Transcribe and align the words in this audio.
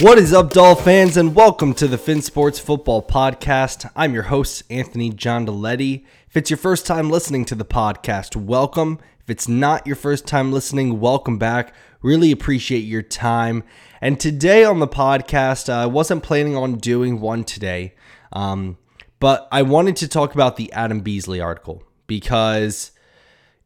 What 0.00 0.18
is 0.18 0.32
up, 0.32 0.52
Doll 0.52 0.76
fans, 0.76 1.16
and 1.16 1.34
welcome 1.34 1.74
to 1.74 1.88
the 1.88 1.98
Fin 1.98 2.22
Sports 2.22 2.60
Football 2.60 3.02
Podcast. 3.02 3.90
I'm 3.96 4.14
your 4.14 4.22
host, 4.24 4.62
Anthony 4.70 5.10
John 5.10 5.44
If 5.48 6.36
it's 6.36 6.50
your 6.50 6.56
first 6.56 6.86
time 6.86 7.10
listening 7.10 7.44
to 7.46 7.56
the 7.56 7.64
podcast, 7.64 8.36
welcome. 8.36 9.00
If 9.18 9.28
it's 9.28 9.48
not 9.48 9.88
your 9.88 9.96
first 9.96 10.24
time 10.24 10.52
listening, 10.52 11.00
welcome 11.00 11.36
back. 11.36 11.74
Really 12.00 12.30
appreciate 12.30 12.84
your 12.84 13.02
time. 13.02 13.64
And 14.00 14.20
today 14.20 14.62
on 14.62 14.78
the 14.78 14.86
podcast, 14.86 15.68
uh, 15.68 15.82
I 15.82 15.86
wasn't 15.86 16.22
planning 16.22 16.54
on 16.54 16.76
doing 16.76 17.20
one 17.20 17.42
today, 17.42 17.94
um, 18.32 18.78
but 19.18 19.48
I 19.50 19.62
wanted 19.62 19.96
to 19.96 20.06
talk 20.06 20.32
about 20.32 20.56
the 20.56 20.72
Adam 20.74 21.00
Beasley 21.00 21.40
article 21.40 21.82
because 22.06 22.92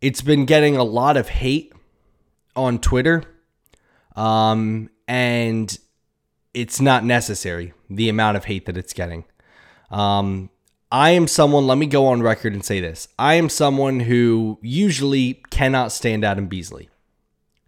it's 0.01 0.23
been 0.23 0.47
getting 0.47 0.79
a 0.79 0.85
lot 0.85 1.19
of 1.19 1.29
hate 1.29 1.75
on 2.57 2.79
Twitter. 2.79 3.23
Um, 4.17 4.89
and 5.07 5.77
it's 6.55 6.81
not 6.81 7.05
necessary 7.05 7.73
the 7.89 8.09
amount 8.09 8.37
of 8.37 8.45
hate 8.45 8.67
that 8.67 8.77
it's 8.77 8.93
getting. 8.93 9.25
Um, 9.91 10.51
I 10.91 11.11
am 11.11 11.27
someone, 11.27 11.67
let 11.67 11.79
me 11.79 11.87
go 11.87 12.07
on 12.07 12.23
record 12.23 12.53
and 12.53 12.65
say 12.65 12.81
this. 12.81 13.09
I 13.19 13.35
am 13.35 13.49
someone 13.49 14.01
who 14.01 14.59
usually 14.61 15.43
cannot 15.51 15.93
stand 15.93 16.25
Adam 16.25 16.49
Beasley. 16.49 16.91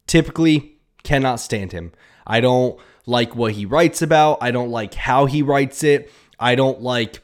Typically, 0.06 0.76
cannot 1.04 1.40
stand 1.40 1.72
him. 1.72 1.92
I 2.26 2.40
don't 2.40 2.78
like 3.06 3.34
what 3.34 3.52
he 3.52 3.64
writes 3.64 4.02
about. 4.02 4.38
I 4.40 4.50
don't 4.50 4.70
like 4.70 4.94
how 4.94 5.26
he 5.26 5.42
writes 5.42 5.82
it. 5.82 6.10
I 6.38 6.54
don't 6.54 6.82
like 6.82 7.20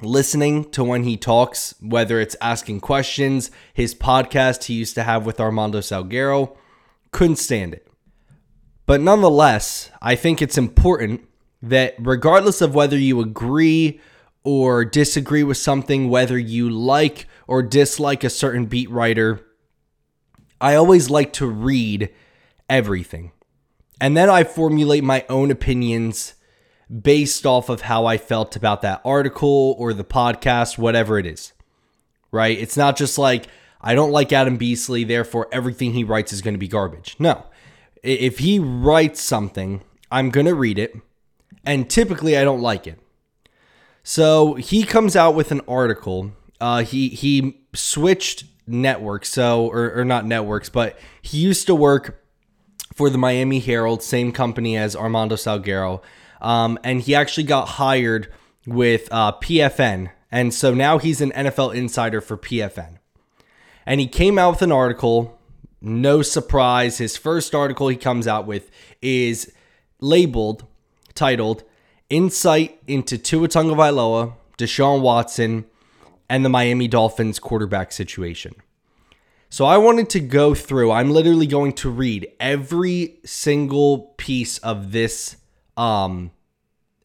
listening 0.00 0.70
to 0.70 0.84
when 0.84 1.04
he 1.04 1.16
talks, 1.16 1.74
whether 1.80 2.20
it's 2.20 2.36
asking 2.40 2.80
questions, 2.80 3.50
his 3.74 3.94
podcast 3.94 4.64
he 4.64 4.74
used 4.74 4.94
to 4.94 5.02
have 5.02 5.26
with 5.26 5.40
Armando 5.40 5.80
Salguero. 5.80 6.56
Couldn't 7.12 7.36
stand 7.36 7.74
it. 7.74 7.89
But 8.90 9.00
nonetheless, 9.00 9.88
I 10.02 10.16
think 10.16 10.42
it's 10.42 10.58
important 10.58 11.20
that 11.62 11.94
regardless 12.00 12.60
of 12.60 12.74
whether 12.74 12.98
you 12.98 13.20
agree 13.20 14.00
or 14.42 14.84
disagree 14.84 15.44
with 15.44 15.58
something, 15.58 16.08
whether 16.08 16.36
you 16.36 16.68
like 16.68 17.28
or 17.46 17.62
dislike 17.62 18.24
a 18.24 18.28
certain 18.30 18.66
beat 18.66 18.90
writer, 18.90 19.46
I 20.60 20.74
always 20.74 21.08
like 21.08 21.32
to 21.34 21.46
read 21.46 22.12
everything. 22.68 23.30
And 24.00 24.16
then 24.16 24.28
I 24.28 24.42
formulate 24.42 25.04
my 25.04 25.24
own 25.28 25.52
opinions 25.52 26.34
based 26.90 27.46
off 27.46 27.68
of 27.68 27.82
how 27.82 28.06
I 28.06 28.18
felt 28.18 28.56
about 28.56 28.82
that 28.82 29.02
article 29.04 29.76
or 29.78 29.94
the 29.94 30.02
podcast, 30.02 30.78
whatever 30.78 31.16
it 31.16 31.26
is. 31.26 31.52
Right? 32.32 32.58
It's 32.58 32.76
not 32.76 32.96
just 32.96 33.18
like, 33.18 33.46
I 33.80 33.94
don't 33.94 34.10
like 34.10 34.32
Adam 34.32 34.56
Beasley, 34.56 35.04
therefore 35.04 35.46
everything 35.52 35.92
he 35.92 36.02
writes 36.02 36.32
is 36.32 36.42
going 36.42 36.54
to 36.54 36.58
be 36.58 36.66
garbage. 36.66 37.14
No 37.20 37.44
if 38.02 38.38
he 38.38 38.58
writes 38.58 39.20
something, 39.20 39.82
I'm 40.10 40.30
going 40.30 40.46
to 40.46 40.54
read 40.54 40.78
it. 40.78 40.94
And 41.64 41.88
typically 41.88 42.36
I 42.36 42.44
don't 42.44 42.60
like 42.60 42.86
it. 42.86 42.98
So 44.02 44.54
he 44.54 44.82
comes 44.82 45.14
out 45.14 45.34
with 45.34 45.52
an 45.52 45.60
article. 45.68 46.32
Uh, 46.60 46.82
he 46.82 47.08
he 47.08 47.62
switched 47.74 48.44
networks, 48.66 49.28
so 49.28 49.66
or, 49.66 50.00
or 50.00 50.04
not 50.04 50.26
networks, 50.26 50.68
but 50.68 50.98
he 51.20 51.38
used 51.38 51.66
to 51.66 51.74
work 51.74 52.22
for 52.94 53.10
the 53.10 53.18
Miami 53.18 53.60
Herald, 53.60 54.02
same 54.02 54.32
company 54.32 54.76
as 54.76 54.96
Armando 54.96 55.36
Salguero, 55.36 56.02
um, 56.40 56.78
and 56.82 57.02
he 57.02 57.14
actually 57.14 57.44
got 57.44 57.68
hired 57.68 58.32
with 58.66 59.08
uh, 59.10 59.32
PFN, 59.32 60.10
and 60.30 60.52
so 60.52 60.74
now 60.74 60.98
he's 60.98 61.20
an 61.20 61.32
NFL 61.32 61.74
insider 61.74 62.20
for 62.20 62.36
PFN. 62.36 62.96
And 63.86 64.00
he 64.00 64.06
came 64.06 64.38
out 64.38 64.50
with 64.50 64.62
an 64.62 64.72
article 64.72 65.39
no 65.80 66.22
surprise, 66.22 66.98
his 66.98 67.16
first 67.16 67.54
article 67.54 67.88
he 67.88 67.96
comes 67.96 68.26
out 68.26 68.46
with 68.46 68.70
is 69.00 69.52
labeled, 70.00 70.64
titled, 71.14 71.64
Insight 72.10 72.80
into 72.88 73.16
Tua 73.16 73.48
Tagovailoa, 73.48 74.34
Deshaun 74.58 75.00
Watson, 75.00 75.64
and 76.28 76.44
the 76.44 76.48
Miami 76.48 76.88
Dolphins 76.88 77.38
quarterback 77.38 77.92
situation. 77.92 78.54
So 79.48 79.64
I 79.64 79.78
wanted 79.78 80.10
to 80.10 80.20
go 80.20 80.54
through, 80.54 80.90
I'm 80.90 81.10
literally 81.10 81.46
going 81.46 81.72
to 81.74 81.90
read 81.90 82.28
every 82.38 83.18
single 83.24 84.14
piece 84.16 84.58
of 84.58 84.92
this 84.92 85.36
um 85.76 86.30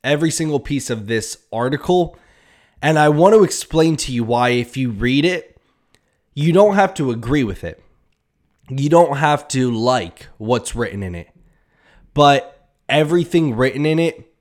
every 0.03 0.29
single 0.29 0.59
piece 0.59 0.89
of 0.89 1.07
this 1.07 1.37
article 1.51 2.17
and 2.81 2.99
I 2.99 3.09
want 3.09 3.33
to 3.33 3.43
explain 3.43 3.95
to 3.97 4.11
you 4.11 4.23
why 4.23 4.49
if 4.49 4.75
you 4.75 4.89
read 4.89 5.23
it, 5.23 5.57
you 6.33 6.51
don't 6.51 6.75
have 6.75 6.93
to 6.95 7.09
agree 7.09 7.43
with 7.43 7.63
it 7.63 7.81
you 8.69 8.89
don't 8.89 9.17
have 9.17 9.47
to 9.49 9.71
like 9.71 10.27
what's 10.37 10.75
written 10.75 11.03
in 11.03 11.15
it. 11.15 11.29
But 12.13 12.69
everything 12.89 13.55
written 13.55 13.85
in 13.85 13.99
it 13.99 14.33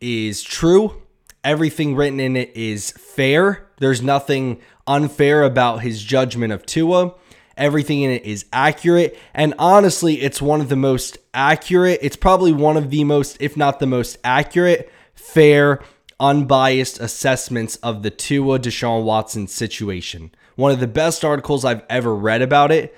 is 0.00 0.42
true. 0.42 1.02
Everything 1.42 1.94
written 1.94 2.20
in 2.20 2.36
it 2.36 2.54
is 2.56 2.90
fair. 2.92 3.68
There's 3.78 4.02
nothing 4.02 4.60
unfair 4.86 5.42
about 5.42 5.78
his 5.78 6.02
judgment 6.02 6.52
of 6.52 6.66
Tua. 6.66 7.14
Everything 7.56 8.02
in 8.02 8.10
it 8.10 8.24
is 8.24 8.46
accurate. 8.52 9.18
And 9.34 9.54
honestly, 9.58 10.20
it's 10.20 10.42
one 10.42 10.60
of 10.60 10.68
the 10.68 10.76
most 10.76 11.18
accurate. 11.32 12.00
It's 12.02 12.16
probably 12.16 12.52
one 12.52 12.76
of 12.76 12.90
the 12.90 13.04
most, 13.04 13.36
if 13.40 13.56
not 13.56 13.78
the 13.78 13.86
most 13.86 14.18
accurate, 14.24 14.90
fair, 15.14 15.82
unbiased 16.18 17.00
assessments 17.00 17.76
of 17.76 18.02
the 18.02 18.10
Tua 18.10 18.58
Deshaun 18.58 19.04
Watson 19.04 19.46
situation. 19.46 20.30
One 20.56 20.72
of 20.72 20.80
the 20.80 20.86
best 20.86 21.24
articles 21.24 21.64
I've 21.64 21.84
ever 21.88 22.14
read 22.14 22.42
about 22.42 22.72
it. 22.72 22.94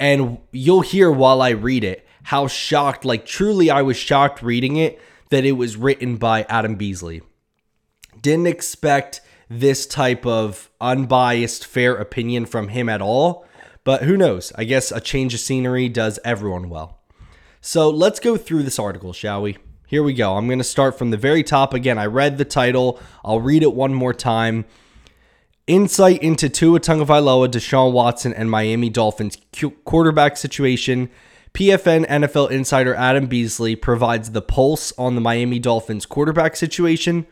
And 0.00 0.38
you'll 0.50 0.80
hear 0.80 1.12
while 1.12 1.42
I 1.42 1.50
read 1.50 1.84
it 1.84 2.06
how 2.24 2.46
shocked, 2.46 3.04
like 3.04 3.26
truly, 3.26 3.70
I 3.70 3.82
was 3.82 3.96
shocked 3.96 4.42
reading 4.42 4.76
it 4.76 5.00
that 5.28 5.44
it 5.44 5.52
was 5.52 5.76
written 5.76 6.16
by 6.16 6.42
Adam 6.48 6.74
Beasley. 6.74 7.22
Didn't 8.20 8.46
expect 8.46 9.20
this 9.48 9.86
type 9.86 10.24
of 10.24 10.70
unbiased, 10.80 11.66
fair 11.66 11.94
opinion 11.94 12.46
from 12.46 12.68
him 12.68 12.88
at 12.88 13.02
all. 13.02 13.46
But 13.84 14.02
who 14.02 14.16
knows? 14.16 14.52
I 14.56 14.64
guess 14.64 14.90
a 14.90 15.00
change 15.00 15.34
of 15.34 15.40
scenery 15.40 15.88
does 15.88 16.18
everyone 16.24 16.68
well. 16.68 17.00
So 17.60 17.90
let's 17.90 18.20
go 18.20 18.36
through 18.36 18.62
this 18.62 18.78
article, 18.78 19.12
shall 19.12 19.42
we? 19.42 19.58
Here 19.86 20.02
we 20.02 20.14
go. 20.14 20.36
I'm 20.36 20.46
going 20.46 20.58
to 20.58 20.64
start 20.64 20.96
from 20.96 21.10
the 21.10 21.16
very 21.16 21.42
top 21.42 21.74
again. 21.74 21.98
I 21.98 22.06
read 22.06 22.38
the 22.38 22.44
title. 22.44 23.00
I'll 23.24 23.40
read 23.40 23.62
it 23.62 23.74
one 23.74 23.92
more 23.92 24.14
time. 24.14 24.64
Insight 25.70 26.20
into 26.20 26.48
Tua 26.48 26.80
Tagovailoa, 26.80 27.46
Deshaun 27.46 27.92
Watson, 27.92 28.34
and 28.34 28.50
Miami 28.50 28.90
Dolphins 28.90 29.38
quarterback 29.84 30.36
situation. 30.36 31.08
PFN 31.54 32.08
NFL 32.08 32.50
insider 32.50 32.92
Adam 32.96 33.28
Beasley 33.28 33.76
provides 33.76 34.32
the 34.32 34.42
pulse 34.42 34.92
on 34.98 35.14
the 35.14 35.20
Miami 35.20 35.60
Dolphins 35.60 36.06
quarterback 36.06 36.56
situation, 36.56 37.24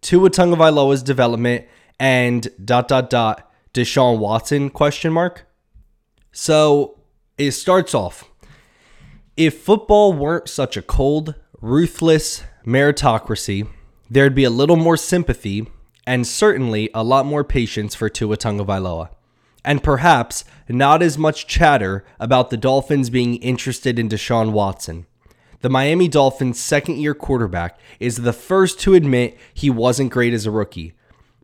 Tua 0.00 0.30
Tagovailoa's 0.30 1.02
development, 1.02 1.66
and 2.00 2.48
dot 2.64 2.88
dot 2.88 3.10
dot 3.10 3.52
Deshaun 3.74 4.18
Watson 4.18 4.70
question 4.70 5.12
mark. 5.12 5.46
So 6.32 6.98
it 7.36 7.50
starts 7.50 7.94
off. 7.94 8.24
If 9.36 9.60
football 9.60 10.14
weren't 10.14 10.48
such 10.48 10.78
a 10.78 10.82
cold, 10.82 11.34
ruthless 11.60 12.42
meritocracy, 12.64 13.68
there'd 14.08 14.34
be 14.34 14.44
a 14.44 14.50
little 14.50 14.76
more 14.76 14.96
sympathy 14.96 15.66
and 16.06 16.26
certainly 16.26 16.90
a 16.94 17.04
lot 17.04 17.26
more 17.26 17.44
patience 17.44 17.94
for 17.94 18.08
Tua 18.08 18.36
Tagovailoa. 18.36 19.10
And 19.64 19.82
perhaps 19.82 20.44
not 20.68 21.02
as 21.02 21.16
much 21.16 21.46
chatter 21.46 22.04
about 22.18 22.50
the 22.50 22.56
Dolphins 22.56 23.10
being 23.10 23.36
interested 23.36 23.98
in 23.98 24.08
Deshaun 24.08 24.50
Watson. 24.52 25.06
The 25.60 25.70
Miami 25.70 26.08
Dolphins' 26.08 26.58
second 26.58 26.96
year 26.98 27.14
quarterback 27.14 27.78
is 28.00 28.18
the 28.18 28.32
first 28.32 28.80
to 28.80 28.94
admit 28.94 29.38
he 29.54 29.70
wasn't 29.70 30.10
great 30.10 30.32
as 30.32 30.46
a 30.46 30.50
rookie, 30.50 30.94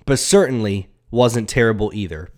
but 0.05 0.19
certainly 0.19 0.88
wasn't 1.12 1.49
terrible 1.49 1.93
either. 1.94 2.28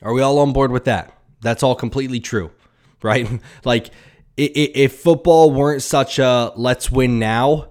Are 0.00 0.14
we 0.14 0.22
all 0.22 0.38
on 0.38 0.54
board 0.54 0.70
with 0.70 0.84
that? 0.84 1.12
That's 1.42 1.62
all 1.62 1.74
completely 1.74 2.20
true, 2.20 2.50
right? 3.02 3.28
like, 3.64 3.90
if 4.36 4.94
football 4.94 5.50
weren't 5.50 5.82
such 5.82 6.18
a 6.18 6.52
let's 6.56 6.90
win 6.90 7.18
now, 7.18 7.70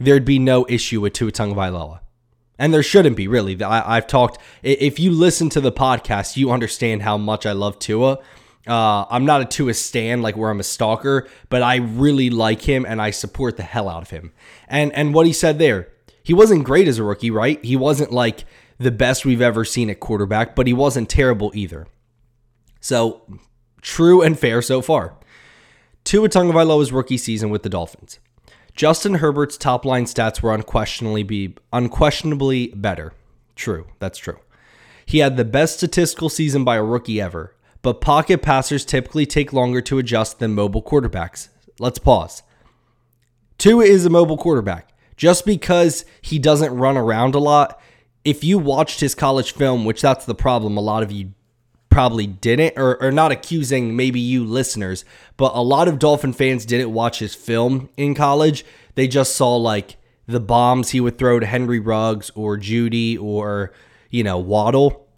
there'd 0.00 0.24
be 0.24 0.38
no 0.38 0.66
issue 0.68 1.02
with 1.02 1.12
Tua 1.12 1.30
Tagovailoa 1.30 2.00
and 2.60 2.74
there 2.74 2.82
shouldn't 2.82 3.16
be 3.16 3.26
really. 3.26 3.60
I, 3.64 3.94
have 3.94 4.06
talked. 4.06 4.38
If 4.62 5.00
you 5.00 5.12
listen 5.12 5.48
to 5.50 5.62
the 5.62 5.72
podcast, 5.72 6.36
you 6.36 6.50
understand 6.50 7.02
how 7.02 7.16
much 7.16 7.46
I 7.46 7.52
love 7.52 7.78
Tua. 7.78 8.18
Uh, 8.68 9.06
I'm 9.08 9.24
not 9.24 9.40
a 9.40 9.46
Tua 9.46 9.72
stan 9.72 10.20
like 10.20 10.36
where 10.36 10.50
I'm 10.50 10.60
a 10.60 10.64
stalker, 10.64 11.26
but 11.48 11.62
I 11.62 11.76
really 11.76 12.28
like 12.28 12.60
him 12.60 12.84
and 12.86 13.00
I 13.00 13.12
support 13.12 13.56
the 13.56 13.62
hell 13.62 13.88
out 13.88 14.02
of 14.02 14.10
him. 14.10 14.32
And 14.68 14.92
and 14.92 15.14
what 15.14 15.26
he 15.26 15.32
said 15.32 15.58
there, 15.58 15.88
he 16.22 16.34
wasn't 16.34 16.64
great 16.64 16.86
as 16.86 16.98
a 16.98 17.02
rookie, 17.02 17.30
right? 17.30 17.64
He 17.64 17.76
wasn't 17.76 18.12
like 18.12 18.44
the 18.76 18.90
best 18.90 19.24
we've 19.24 19.40
ever 19.40 19.64
seen 19.64 19.88
at 19.88 19.98
quarterback, 19.98 20.54
but 20.54 20.66
he 20.66 20.74
wasn't 20.74 21.08
terrible 21.08 21.50
either. 21.54 21.86
So 22.78 23.22
true 23.80 24.20
and 24.20 24.38
fair 24.38 24.60
so 24.60 24.82
far. 24.82 25.16
Tua 26.04 26.28
Tagovailoa's 26.28 26.92
rookie 26.92 27.16
season 27.16 27.48
with 27.48 27.62
the 27.62 27.70
Dolphins. 27.70 28.20
Justin 28.80 29.16
Herbert's 29.16 29.58
top 29.58 29.84
line 29.84 30.06
stats 30.06 30.40
were 30.40 30.54
unquestionably 30.54 31.22
be 31.22 31.54
unquestionably 31.70 32.68
better. 32.68 33.12
True, 33.54 33.86
that's 33.98 34.16
true. 34.16 34.38
He 35.04 35.18
had 35.18 35.36
the 35.36 35.44
best 35.44 35.76
statistical 35.76 36.30
season 36.30 36.64
by 36.64 36.76
a 36.76 36.82
rookie 36.82 37.20
ever, 37.20 37.54
but 37.82 38.00
pocket 38.00 38.40
passers 38.40 38.86
typically 38.86 39.26
take 39.26 39.52
longer 39.52 39.82
to 39.82 39.98
adjust 39.98 40.38
than 40.38 40.54
mobile 40.54 40.82
quarterbacks. 40.82 41.48
Let's 41.78 41.98
pause. 41.98 42.42
Tua 43.58 43.84
is 43.84 44.06
a 44.06 44.08
mobile 44.08 44.38
quarterback. 44.38 44.94
Just 45.14 45.44
because 45.44 46.06
he 46.22 46.38
doesn't 46.38 46.74
run 46.74 46.96
around 46.96 47.34
a 47.34 47.38
lot, 47.38 47.78
if 48.24 48.42
you 48.42 48.58
watched 48.58 49.00
his 49.00 49.14
college 49.14 49.52
film, 49.52 49.84
which 49.84 50.00
that's 50.00 50.24
the 50.24 50.34
problem, 50.34 50.78
a 50.78 50.80
lot 50.80 51.02
of 51.02 51.12
you 51.12 51.34
probably 51.90 52.26
didn't, 52.26 52.78
or, 52.78 53.02
or 53.02 53.12
not 53.12 53.32
accusing 53.32 53.96
maybe 53.96 54.20
you 54.20 54.44
listeners, 54.44 55.04
but 55.36 55.52
a 55.54 55.62
lot 55.62 55.88
of 55.88 55.98
Dolphin 55.98 56.32
fans 56.32 56.64
didn't 56.64 56.92
watch 56.92 57.18
his 57.18 57.34
film 57.34 57.90
in 57.96 58.14
college. 58.14 58.64
They 58.94 59.08
just 59.08 59.34
saw 59.36 59.56
like 59.56 59.96
the 60.26 60.40
bombs 60.40 60.90
he 60.90 61.00
would 61.00 61.18
throw 61.18 61.40
to 61.40 61.46
Henry 61.46 61.80
Ruggs 61.80 62.30
or 62.34 62.56
Jeudy 62.56 63.20
or, 63.20 63.72
you 64.08 64.22
know, 64.22 64.38
Waddle. 64.38 65.08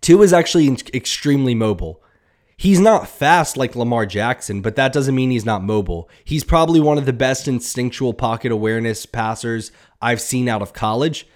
Tua 0.00 0.22
is 0.22 0.32
actually 0.32 0.68
extremely 0.94 1.54
mobile. 1.54 2.02
He's 2.56 2.80
not 2.80 3.08
fast 3.08 3.56
like 3.56 3.76
Lamar 3.76 4.04
Jackson, 4.04 4.60
but 4.60 4.76
that 4.76 4.92
doesn't 4.92 5.14
mean 5.14 5.30
he's 5.30 5.46
not 5.46 5.62
mobile. 5.62 6.10
He's 6.24 6.44
probably 6.44 6.80
one 6.80 6.98
of 6.98 7.06
the 7.06 7.12
best 7.12 7.48
instinctual 7.48 8.12
pocket 8.12 8.52
awareness 8.52 9.06
passers 9.06 9.72
I've 10.02 10.20
seen 10.20 10.48
out 10.48 10.60
of 10.60 10.72
college. 10.72 11.26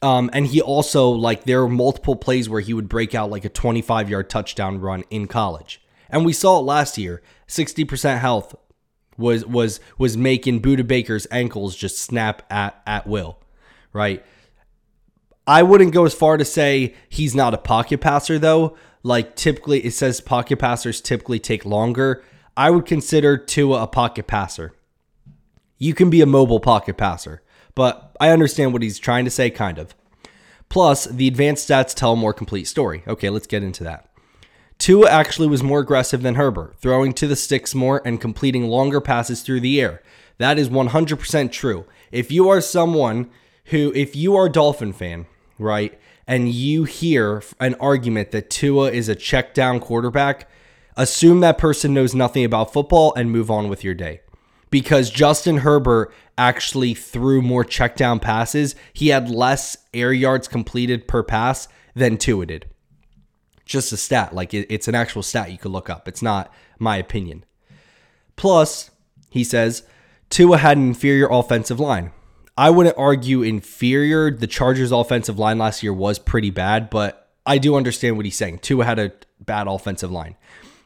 Um, 0.00 0.30
and 0.32 0.46
he 0.46 0.60
also 0.60 1.08
like 1.08 1.44
there 1.44 1.62
were 1.62 1.68
multiple 1.68 2.14
plays 2.14 2.48
where 2.48 2.60
he 2.60 2.72
would 2.72 2.88
break 2.88 3.14
out 3.14 3.30
like 3.30 3.44
a 3.44 3.48
25 3.48 4.08
yard 4.08 4.30
touchdown 4.30 4.80
run 4.80 5.04
in 5.10 5.26
college, 5.26 5.80
and 6.08 6.24
we 6.24 6.32
saw 6.32 6.58
it 6.58 6.62
last 6.62 6.98
year. 6.98 7.22
60% 7.48 8.18
health 8.18 8.54
was 9.16 9.44
was 9.44 9.80
was 9.98 10.16
making 10.16 10.62
Budda 10.62 10.86
Baker's 10.86 11.26
ankles 11.30 11.74
just 11.74 11.98
snap 11.98 12.42
at 12.50 12.80
at 12.86 13.06
will, 13.06 13.38
right? 13.92 14.24
I 15.46 15.62
wouldn't 15.62 15.94
go 15.94 16.04
as 16.04 16.14
far 16.14 16.36
to 16.36 16.44
say 16.44 16.94
he's 17.08 17.34
not 17.34 17.54
a 17.54 17.58
pocket 17.58 18.00
passer 18.00 18.38
though. 18.38 18.76
Like 19.02 19.34
typically 19.34 19.84
it 19.84 19.92
says 19.92 20.20
pocket 20.20 20.58
passers 20.58 21.00
typically 21.00 21.40
take 21.40 21.64
longer. 21.64 22.22
I 22.56 22.70
would 22.70 22.86
consider 22.86 23.36
Tua 23.36 23.82
a 23.82 23.86
pocket 23.86 24.26
passer. 24.26 24.74
You 25.78 25.94
can 25.94 26.10
be 26.10 26.20
a 26.20 26.26
mobile 26.26 26.60
pocket 26.60 26.96
passer 26.96 27.42
but 27.78 28.16
I 28.18 28.30
understand 28.30 28.72
what 28.72 28.82
he's 28.82 28.98
trying 28.98 29.24
to 29.24 29.30
say, 29.30 29.50
kind 29.50 29.78
of. 29.78 29.94
Plus, 30.68 31.04
the 31.04 31.28
advanced 31.28 31.68
stats 31.68 31.94
tell 31.94 32.14
a 32.14 32.16
more 32.16 32.32
complete 32.32 32.64
story. 32.64 33.04
Okay, 33.06 33.30
let's 33.30 33.46
get 33.46 33.62
into 33.62 33.84
that. 33.84 34.10
Tua 34.78 35.08
actually 35.08 35.46
was 35.46 35.62
more 35.62 35.78
aggressive 35.78 36.22
than 36.22 36.34
Herbert, 36.34 36.74
throwing 36.80 37.12
to 37.12 37.28
the 37.28 37.36
sticks 37.36 37.76
more 37.76 38.02
and 38.04 38.20
completing 38.20 38.66
longer 38.66 39.00
passes 39.00 39.42
through 39.42 39.60
the 39.60 39.80
air. 39.80 40.02
That 40.38 40.58
is 40.58 40.68
100% 40.68 41.52
true. 41.52 41.84
If 42.10 42.32
you 42.32 42.48
are 42.48 42.60
someone 42.60 43.30
who, 43.66 43.92
if 43.94 44.16
you 44.16 44.34
are 44.34 44.46
a 44.46 44.52
Dolphin 44.52 44.92
fan, 44.92 45.26
right, 45.56 45.96
and 46.26 46.48
you 46.48 46.82
hear 46.82 47.44
an 47.60 47.76
argument 47.76 48.32
that 48.32 48.50
Tua 48.50 48.90
is 48.90 49.08
a 49.08 49.14
check 49.14 49.54
down 49.54 49.78
quarterback, 49.78 50.50
assume 50.96 51.38
that 51.40 51.58
person 51.58 51.94
knows 51.94 52.12
nothing 52.12 52.44
about 52.44 52.72
football 52.72 53.14
and 53.14 53.30
move 53.30 53.52
on 53.52 53.68
with 53.68 53.84
your 53.84 53.94
day 53.94 54.20
because 54.70 55.10
Justin 55.10 55.58
Herbert 55.58 56.12
actually 56.36 56.94
threw 56.94 57.42
more 57.42 57.64
check 57.64 57.96
down 57.96 58.20
passes. 58.20 58.74
He 58.92 59.08
had 59.08 59.30
less 59.30 59.76
air 59.92 60.12
yards 60.12 60.48
completed 60.48 61.08
per 61.08 61.22
pass 61.22 61.68
than 61.94 62.16
Tua 62.16 62.46
did. 62.46 62.66
Just 63.64 63.92
a 63.92 63.96
stat. 63.96 64.34
Like 64.34 64.54
it, 64.54 64.66
it's 64.70 64.88
an 64.88 64.94
actual 64.94 65.22
stat 65.22 65.50
you 65.50 65.58
could 65.58 65.72
look 65.72 65.90
up. 65.90 66.08
It's 66.08 66.22
not 66.22 66.52
my 66.78 66.96
opinion. 66.96 67.44
Plus, 68.36 68.90
he 69.30 69.44
says, 69.44 69.82
Tua 70.30 70.58
had 70.58 70.76
an 70.76 70.88
inferior 70.88 71.28
offensive 71.30 71.80
line. 71.80 72.12
I 72.56 72.70
wouldn't 72.70 72.98
argue 72.98 73.42
inferior. 73.42 74.30
The 74.30 74.46
Chargers' 74.46 74.92
offensive 74.92 75.38
line 75.38 75.58
last 75.58 75.82
year 75.82 75.92
was 75.92 76.18
pretty 76.18 76.50
bad, 76.50 76.90
but 76.90 77.30
I 77.46 77.58
do 77.58 77.76
understand 77.76 78.16
what 78.16 78.26
he's 78.26 78.36
saying. 78.36 78.58
Tua 78.58 78.84
had 78.84 78.98
a 78.98 79.12
bad 79.40 79.66
offensive 79.66 80.10
line. 80.10 80.36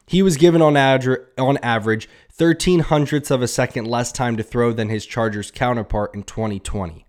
He 0.05 0.21
was 0.21 0.37
given 0.37 0.61
on, 0.61 0.75
on 0.75 1.57
average 1.57 2.09
13 2.31 2.81
hundredths 2.81 3.31
of 3.31 3.41
a 3.41 3.47
second 3.47 3.85
less 3.85 4.11
time 4.11 4.37
to 4.37 4.43
throw 4.43 4.73
than 4.73 4.89
his 4.89 5.05
Chargers 5.05 5.51
counterpart 5.51 6.13
in 6.13 6.23
2020. 6.23 7.05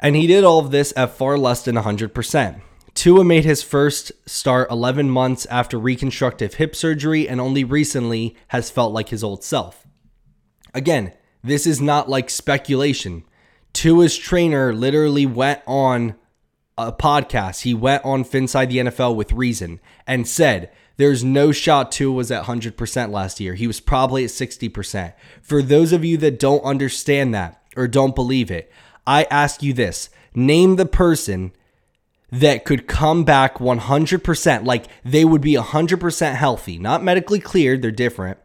And 0.00 0.14
he 0.14 0.26
did 0.26 0.44
all 0.44 0.60
of 0.60 0.70
this 0.70 0.92
at 0.96 1.16
far 1.16 1.36
less 1.36 1.64
than 1.64 1.74
100%. 1.74 2.60
Tua 2.94 3.24
made 3.24 3.44
his 3.44 3.62
first 3.62 4.12
start 4.26 4.70
11 4.70 5.08
months 5.08 5.46
after 5.46 5.78
reconstructive 5.78 6.54
hip 6.54 6.74
surgery 6.74 7.28
and 7.28 7.40
only 7.40 7.64
recently 7.64 8.36
has 8.48 8.70
felt 8.70 8.92
like 8.92 9.08
his 9.08 9.24
old 9.24 9.44
self. 9.44 9.86
Again, 10.74 11.12
this 11.42 11.66
is 11.66 11.80
not 11.80 12.08
like 12.08 12.28
speculation. 12.28 13.24
Tua's 13.72 14.16
trainer 14.16 14.72
literally 14.72 15.26
went 15.26 15.62
on 15.66 16.16
a 16.76 16.92
podcast. 16.92 17.62
He 17.62 17.74
went 17.74 18.04
on 18.04 18.24
Finside 18.24 18.70
the 18.70 18.78
NFL 18.78 19.16
with 19.16 19.32
Reason 19.32 19.80
and 20.06 20.26
said 20.26 20.70
there's 20.98 21.24
no 21.24 21.52
shot 21.52 21.90
Tua 21.90 22.12
was 22.12 22.30
at 22.30 22.44
100% 22.44 23.10
last 23.10 23.40
year. 23.40 23.54
He 23.54 23.66
was 23.66 23.80
probably 23.80 24.24
at 24.24 24.30
60%. 24.30 25.14
For 25.40 25.62
those 25.62 25.92
of 25.92 26.04
you 26.04 26.16
that 26.18 26.38
don't 26.38 26.62
understand 26.64 27.32
that 27.34 27.62
or 27.76 27.88
don't 27.88 28.14
believe 28.14 28.50
it, 28.50 28.70
I 29.06 29.24
ask 29.30 29.62
you 29.62 29.72
this 29.72 30.10
name 30.34 30.76
the 30.76 30.86
person 30.86 31.52
that 32.30 32.64
could 32.64 32.86
come 32.86 33.24
back 33.24 33.58
100%, 33.58 34.66
like 34.66 34.86
they 35.04 35.24
would 35.24 35.40
be 35.40 35.54
100% 35.54 36.34
healthy, 36.34 36.78
not 36.78 37.02
medically 37.02 37.40
cleared, 37.40 37.80
they're 37.80 37.90
different. 37.90 38.38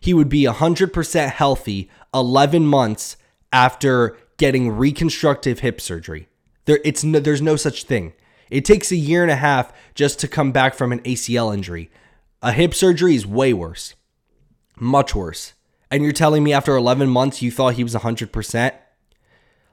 He 0.00 0.14
would 0.14 0.30
be 0.30 0.44
100% 0.44 1.30
healthy 1.30 1.90
11 2.14 2.66
months 2.66 3.18
after 3.52 4.16
getting 4.38 4.70
reconstructive 4.70 5.60
hip 5.60 5.80
surgery. 5.80 6.28
There, 6.64 6.80
it's 6.82 7.04
no, 7.04 7.20
there's 7.20 7.42
no 7.42 7.56
such 7.56 7.84
thing. 7.84 8.14
It 8.50 8.64
takes 8.64 8.90
a 8.90 8.96
year 8.96 9.22
and 9.22 9.30
a 9.30 9.36
half 9.36 9.72
just 9.94 10.18
to 10.20 10.28
come 10.28 10.52
back 10.52 10.74
from 10.74 10.92
an 10.92 11.00
ACL 11.00 11.54
injury. 11.54 11.90
A 12.42 12.52
hip 12.52 12.74
surgery 12.74 13.14
is 13.14 13.26
way 13.26 13.52
worse, 13.52 13.94
much 14.76 15.14
worse. 15.14 15.54
And 15.90 16.02
you're 16.02 16.12
telling 16.12 16.44
me 16.44 16.52
after 16.52 16.76
11 16.76 17.08
months 17.08 17.42
you 17.42 17.50
thought 17.50 17.74
he 17.74 17.84
was 17.84 17.94
100%? 17.94 18.72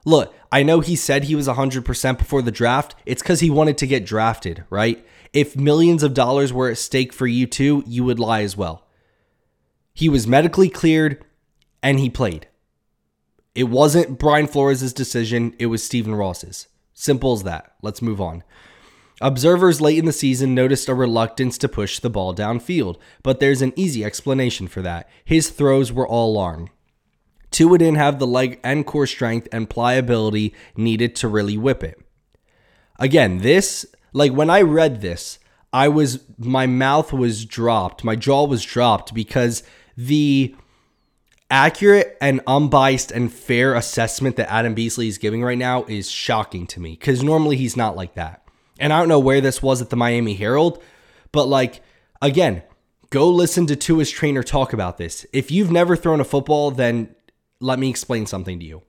Look, 0.04 0.34
I 0.50 0.62
know 0.62 0.80
he 0.80 0.96
said 0.96 1.24
he 1.24 1.34
was 1.34 1.48
100% 1.48 2.18
before 2.18 2.42
the 2.42 2.50
draft. 2.50 2.94
It's 3.04 3.22
because 3.22 3.40
he 3.40 3.50
wanted 3.50 3.78
to 3.78 3.86
get 3.86 4.06
drafted, 4.06 4.64
right? 4.70 5.04
If 5.32 5.56
millions 5.56 6.02
of 6.02 6.14
dollars 6.14 6.52
were 6.52 6.70
at 6.70 6.78
stake 6.78 7.12
for 7.12 7.26
you 7.26 7.46
too, 7.46 7.84
you 7.86 8.04
would 8.04 8.18
lie 8.18 8.42
as 8.42 8.56
well. 8.56 8.86
He 9.92 10.08
was 10.08 10.26
medically 10.26 10.68
cleared 10.68 11.24
and 11.82 11.98
he 11.98 12.08
played. 12.08 12.46
It 13.54 13.64
wasn't 13.64 14.18
Brian 14.18 14.46
Flores' 14.46 14.92
decision, 14.92 15.54
it 15.58 15.66
was 15.66 15.82
Stephen 15.82 16.14
Ross's. 16.14 16.68
Simple 16.94 17.32
as 17.32 17.42
that. 17.42 17.74
Let's 17.82 18.02
move 18.02 18.20
on. 18.20 18.44
Observers 19.20 19.80
late 19.80 19.98
in 19.98 20.04
the 20.04 20.12
season 20.12 20.54
noticed 20.54 20.88
a 20.88 20.94
reluctance 20.94 21.58
to 21.58 21.68
push 21.68 21.98
the 21.98 22.10
ball 22.10 22.34
downfield, 22.34 22.96
but 23.22 23.40
there's 23.40 23.62
an 23.62 23.72
easy 23.74 24.04
explanation 24.04 24.68
for 24.68 24.80
that. 24.82 25.08
His 25.24 25.50
throws 25.50 25.92
were 25.92 26.06
all 26.06 26.32
long. 26.32 26.70
Tua 27.50 27.78
didn't 27.78 27.96
have 27.96 28.18
the 28.18 28.26
leg 28.26 28.60
and 28.62 28.86
core 28.86 29.06
strength 29.06 29.48
and 29.50 29.68
pliability 29.70 30.54
needed 30.76 31.16
to 31.16 31.28
really 31.28 31.56
whip 31.56 31.82
it. 31.82 31.98
Again, 32.98 33.38
this, 33.38 33.86
like 34.12 34.32
when 34.32 34.50
I 34.50 34.60
read 34.62 35.00
this, 35.00 35.38
I 35.72 35.88
was, 35.88 36.20
my 36.38 36.66
mouth 36.66 37.12
was 37.12 37.44
dropped, 37.44 38.04
my 38.04 38.16
jaw 38.16 38.46
was 38.46 38.64
dropped 38.64 39.14
because 39.14 39.62
the 39.96 40.54
accurate 41.50 42.16
and 42.20 42.40
unbiased 42.46 43.10
and 43.10 43.32
fair 43.32 43.74
assessment 43.74 44.36
that 44.36 44.52
Adam 44.52 44.74
Beasley 44.74 45.08
is 45.08 45.18
giving 45.18 45.42
right 45.42 45.58
now 45.58 45.84
is 45.84 46.10
shocking 46.10 46.66
to 46.68 46.80
me 46.80 46.92
because 46.92 47.22
normally 47.22 47.56
he's 47.56 47.76
not 47.76 47.96
like 47.96 48.14
that. 48.14 48.47
And 48.78 48.92
I 48.92 48.98
don't 48.98 49.08
know 49.08 49.18
where 49.18 49.40
this 49.40 49.62
was 49.62 49.82
at 49.82 49.90
the 49.90 49.96
Miami 49.96 50.34
Herald, 50.34 50.82
but 51.32 51.48
like, 51.48 51.82
again, 52.22 52.62
go 53.10 53.28
listen 53.28 53.66
to 53.66 53.76
Tua's 53.76 54.10
trainer 54.10 54.42
talk 54.42 54.72
about 54.72 54.98
this. 54.98 55.26
If 55.32 55.50
you've 55.50 55.70
never 55.70 55.96
thrown 55.96 56.20
a 56.20 56.24
football, 56.24 56.70
then 56.70 57.14
let 57.60 57.78
me 57.78 57.90
explain 57.90 58.26
something 58.26 58.58
to 58.60 58.64
you. 58.64 58.82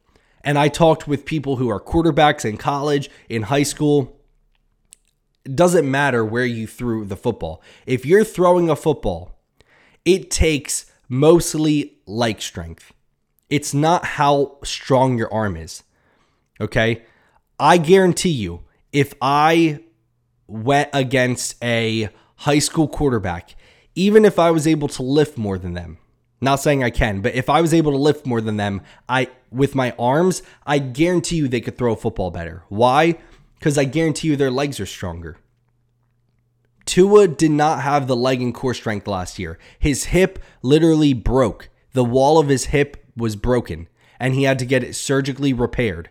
And 0.44 0.58
I 0.58 0.68
talked 0.68 1.08
with 1.08 1.26
people 1.26 1.58
who 1.58 1.70
are 1.70 1.82
quarterbacks 1.82 2.46
in 2.46 2.58
college, 2.58 3.10
in 3.28 3.44
high 3.44 3.64
school. 3.64 4.18
It 5.44 5.56
doesn't 5.56 5.90
matter 5.90 6.24
where 6.24 6.46
you 6.46 6.68
threw 6.68 7.06
the 7.06 7.18
football. 7.18 7.62
If 7.86 8.06
you're 8.06 8.24
throwing 8.24 8.70
a 8.70 8.76
football, 8.76 9.40
it 10.06 10.32
takes 10.32 10.86
mostly 11.10 11.98
leg 12.06 12.42
strength. 12.42 12.94
It's 13.50 13.74
not 13.74 14.06
how 14.06 14.60
strong 14.64 15.18
your 15.18 15.34
arm 15.34 15.58
is. 15.58 15.84
Okay? 16.62 17.04
I 17.60 17.78
guarantee 17.78 18.30
you, 18.30 18.64
if 18.92 19.14
I 19.22 19.80
went 20.48 20.90
against 20.94 21.64
a 21.64 22.10
high 22.38 22.60
school 22.60 22.88
quarterback, 22.88 23.56
even 23.96 24.26
if 24.26 24.40
I 24.40 24.52
was 24.52 24.68
able 24.68 24.88
to 24.90 25.04
lift 25.04 25.38
more 25.38 25.58
than 25.58 25.74
them, 25.74 25.98
not 26.42 26.58
saying 26.58 26.84
I 26.84 26.90
can, 26.90 27.22
but 27.22 27.36
if 27.36 27.50
I 27.50 27.62
was 27.62 27.74
able 27.74 27.92
to 27.92 27.98
lift 27.98 28.26
more 28.26 28.42
than 28.42 28.58
them, 28.58 28.82
I 29.08 29.30
with 29.52 29.76
my 29.76 29.94
arms, 30.00 30.42
I 30.66 30.80
guarantee 30.80 31.38
you 31.38 31.48
they 31.48 31.62
could 31.62 31.78
throw 31.78 31.94
a 31.94 31.98
football 31.98 32.32
better. 32.32 32.64
Why? 32.70 33.16
Because 33.58 33.78
I 33.78 33.84
guarantee 33.84 34.30
you 34.30 34.36
their 34.36 34.52
legs 34.52 34.80
are 34.80 34.86
stronger. 34.86 35.38
Tua 36.86 37.28
did 37.28 37.52
not 37.52 37.82
have 37.82 38.08
the 38.08 38.16
leg 38.16 38.42
and 38.42 38.54
core 38.54 38.74
strength 38.74 39.06
last 39.06 39.38
year. 39.38 39.60
His 39.78 40.06
hip 40.06 40.40
literally 40.62 41.14
broke. 41.14 41.70
The 41.94 42.06
wall 42.06 42.40
of 42.40 42.48
his 42.48 42.66
hip 42.66 43.06
was 43.16 43.36
broken, 43.36 43.88
and 44.20 44.34
he 44.34 44.44
had 44.44 44.58
to 44.60 44.66
get 44.66 44.84
it 44.84 44.96
surgically 44.96 45.54
repaired. 45.54 46.10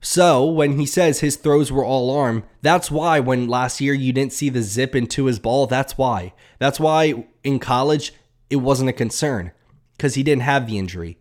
So, 0.00 0.44
when 0.44 0.78
he 0.78 0.86
says 0.86 1.20
his 1.20 1.36
throws 1.36 1.72
were 1.72 1.84
all 1.84 2.16
arm, 2.16 2.44
that's 2.62 2.90
why 2.90 3.18
when 3.18 3.48
last 3.48 3.80
year 3.80 3.94
you 3.94 4.12
didn't 4.12 4.32
see 4.32 4.48
the 4.48 4.62
zip 4.62 4.94
into 4.94 5.24
his 5.24 5.40
ball, 5.40 5.66
that's 5.66 5.98
why. 5.98 6.34
That's 6.60 6.78
why 6.78 7.26
in 7.42 7.58
college 7.58 8.12
it 8.48 8.56
wasn't 8.56 8.90
a 8.90 8.92
concern. 8.92 9.52
because 9.96 10.14
he 10.14 10.22
didn't 10.22 10.42
have 10.42 10.68
the 10.68 10.78
injury. 10.78 11.18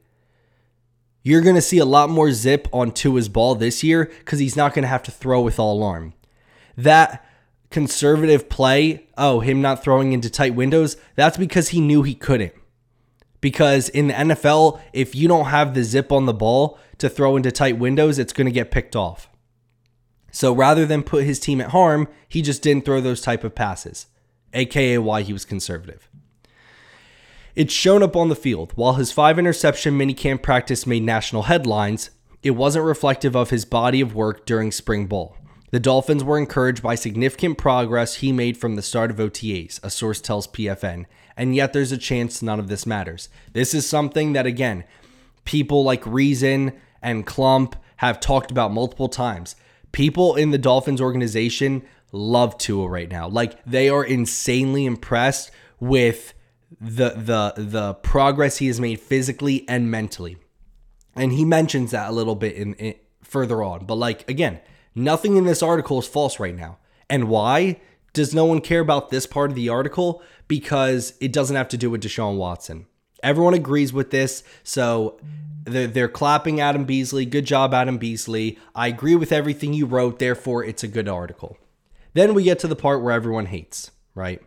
You're 1.23 1.41
going 1.41 1.55
to 1.55 1.61
see 1.61 1.79
a 1.79 1.85
lot 1.85 2.09
more 2.09 2.31
zip 2.31 2.67
on 2.71 2.91
Tua's 2.91 3.27
ball 3.27 3.55
this 3.55 3.83
year 3.83 4.05
because 4.19 4.39
he's 4.39 4.55
not 4.55 4.73
going 4.73 4.83
to 4.83 4.89
have 4.89 5.03
to 5.03 5.11
throw 5.11 5.41
with 5.41 5.59
all 5.59 5.83
arm. 5.83 6.13
That 6.77 7.25
conservative 7.71 8.47
play, 8.47 9.07
oh, 9.17 9.39
him 9.39 9.61
not 9.61 9.83
throwing 9.83 10.13
into 10.13 10.29
tight 10.29 10.55
windows, 10.55 10.95
that's 11.15 11.37
because 11.37 11.69
he 11.69 11.81
knew 11.81 12.03
he 12.03 12.13
couldn't. 12.15 12.53
Because 13.41 13.89
in 13.89 14.07
the 14.07 14.13
NFL, 14.13 14.79
if 14.93 15.15
you 15.15 15.27
don't 15.27 15.47
have 15.47 15.73
the 15.73 15.83
zip 15.83 16.11
on 16.11 16.27
the 16.27 16.33
ball 16.33 16.79
to 16.99 17.09
throw 17.09 17.35
into 17.35 17.51
tight 17.51 17.77
windows, 17.77 18.19
it's 18.19 18.33
going 18.33 18.45
to 18.45 18.51
get 18.51 18.71
picked 18.71 18.95
off. 18.95 19.29
So 20.31 20.53
rather 20.53 20.85
than 20.85 21.03
put 21.03 21.23
his 21.23 21.39
team 21.39 21.61
at 21.61 21.71
harm, 21.71 22.07
he 22.27 22.41
just 22.41 22.61
didn't 22.61 22.85
throw 22.85 23.01
those 23.01 23.21
type 23.21 23.43
of 23.43 23.55
passes, 23.55 24.07
aka 24.53 24.97
why 24.97 25.21
he 25.21 25.33
was 25.33 25.45
conservative. 25.45 26.09
It's 27.55 27.73
shown 27.73 28.03
up 28.03 28.15
on 28.15 28.29
the 28.29 28.35
field. 28.35 28.71
While 28.75 28.93
his 28.93 29.11
five 29.11 29.39
interception 29.39 29.97
minicamp 29.97 30.43
practice 30.43 30.85
made 30.85 31.01
national 31.01 31.43
headlines, 31.43 32.11
it 32.43 32.51
wasn't 32.51 32.85
reflective 32.85 33.35
of 33.35 33.49
his 33.49 33.65
body 33.65 33.99
of 33.99 34.13
work 34.13 34.45
during 34.45 34.71
spring 34.71 35.07
ball. 35.07 35.35
The 35.71 35.79
Dolphins 35.79 36.23
were 36.23 36.37
encouraged 36.37 36.83
by 36.83 36.95
significant 36.95 37.57
progress 37.57 38.15
he 38.15 38.31
made 38.31 38.57
from 38.57 38.75
the 38.75 38.81
start 38.81 39.11
of 39.11 39.17
OTAs, 39.17 39.83
a 39.83 39.89
source 39.89 40.21
tells 40.21 40.47
PFN, 40.47 41.05
and 41.35 41.55
yet 41.55 41.73
there's 41.73 41.91
a 41.91 41.97
chance 41.97 42.41
none 42.41 42.59
of 42.59 42.67
this 42.67 42.85
matters. 42.85 43.27
This 43.53 43.73
is 43.73 43.89
something 43.89 44.33
that, 44.33 44.45
again, 44.45 44.85
people 45.43 45.83
like 45.83 46.05
Reason 46.05 46.73
and 47.07 47.25
Klump 47.25 47.73
have 47.97 48.19
talked 48.19 48.51
about 48.51 48.71
multiple 48.71 49.09
times. 49.09 49.55
People 49.91 50.35
in 50.35 50.51
the 50.51 50.57
Dolphins 50.57 51.01
organization 51.01 51.83
love 52.11 52.57
Tua 52.57 52.87
right 52.87 53.09
now. 53.09 53.27
Like 53.27 53.63
they 53.65 53.89
are 53.89 54.03
insanely 54.03 54.85
impressed 54.85 55.51
with 55.79 56.33
the 56.81 57.11
the 57.11 57.53
the 57.55 57.93
progress 57.95 58.57
he 58.57 58.67
has 58.67 58.79
made 58.79 58.99
physically 58.99 59.67
and 59.67 59.89
mentally. 59.89 60.37
And 61.15 61.31
he 61.31 61.45
mentions 61.45 61.91
that 61.91 62.09
a 62.09 62.13
little 62.13 62.35
bit 62.35 62.55
in, 62.55 62.73
in 62.75 62.95
further 63.23 63.63
on. 63.63 63.85
But 63.85 63.95
like 63.95 64.29
again, 64.29 64.59
nothing 64.93 65.37
in 65.37 65.45
this 65.45 65.63
article 65.63 65.99
is 65.99 66.07
false 66.07 66.39
right 66.39 66.55
now. 66.55 66.77
And 67.09 67.29
why? 67.29 67.79
Does 68.13 68.33
no 68.33 68.45
one 68.45 68.61
care 68.61 68.79
about 68.79 69.09
this 69.09 69.25
part 69.25 69.49
of 69.51 69.55
the 69.55 69.69
article? 69.69 70.21
Because 70.47 71.13
it 71.21 71.31
doesn't 71.31 71.55
have 71.55 71.69
to 71.69 71.77
do 71.77 71.89
with 71.89 72.01
Deshaun 72.01 72.37
Watson. 72.37 72.87
Everyone 73.23 73.53
agrees 73.53 73.91
with 73.93 74.11
this. 74.11 74.43
So 74.63 75.19
they're, 75.63 75.87
they're 75.87 76.07
clapping 76.07 76.59
Adam 76.59 76.85
Beasley. 76.85 77.25
Good 77.25 77.45
job, 77.45 77.73
Adam 77.73 77.97
Beasley. 77.97 78.57
I 78.75 78.87
agree 78.87 79.15
with 79.15 79.31
everything 79.31 79.73
you 79.73 79.85
wrote. 79.85 80.19
Therefore, 80.19 80.63
it's 80.63 80.83
a 80.83 80.87
good 80.87 81.07
article. 81.07 81.57
Then 82.13 82.33
we 82.33 82.43
get 82.43 82.59
to 82.59 82.67
the 82.67 82.75
part 82.75 83.01
where 83.01 83.13
everyone 83.13 83.47
hates, 83.47 83.91
right? 84.15 84.41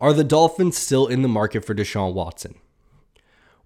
Are 0.00 0.12
the 0.12 0.24
Dolphins 0.24 0.76
still 0.76 1.06
in 1.06 1.22
the 1.22 1.28
market 1.28 1.64
for 1.64 1.74
Deshaun 1.74 2.14
Watson? 2.14 2.56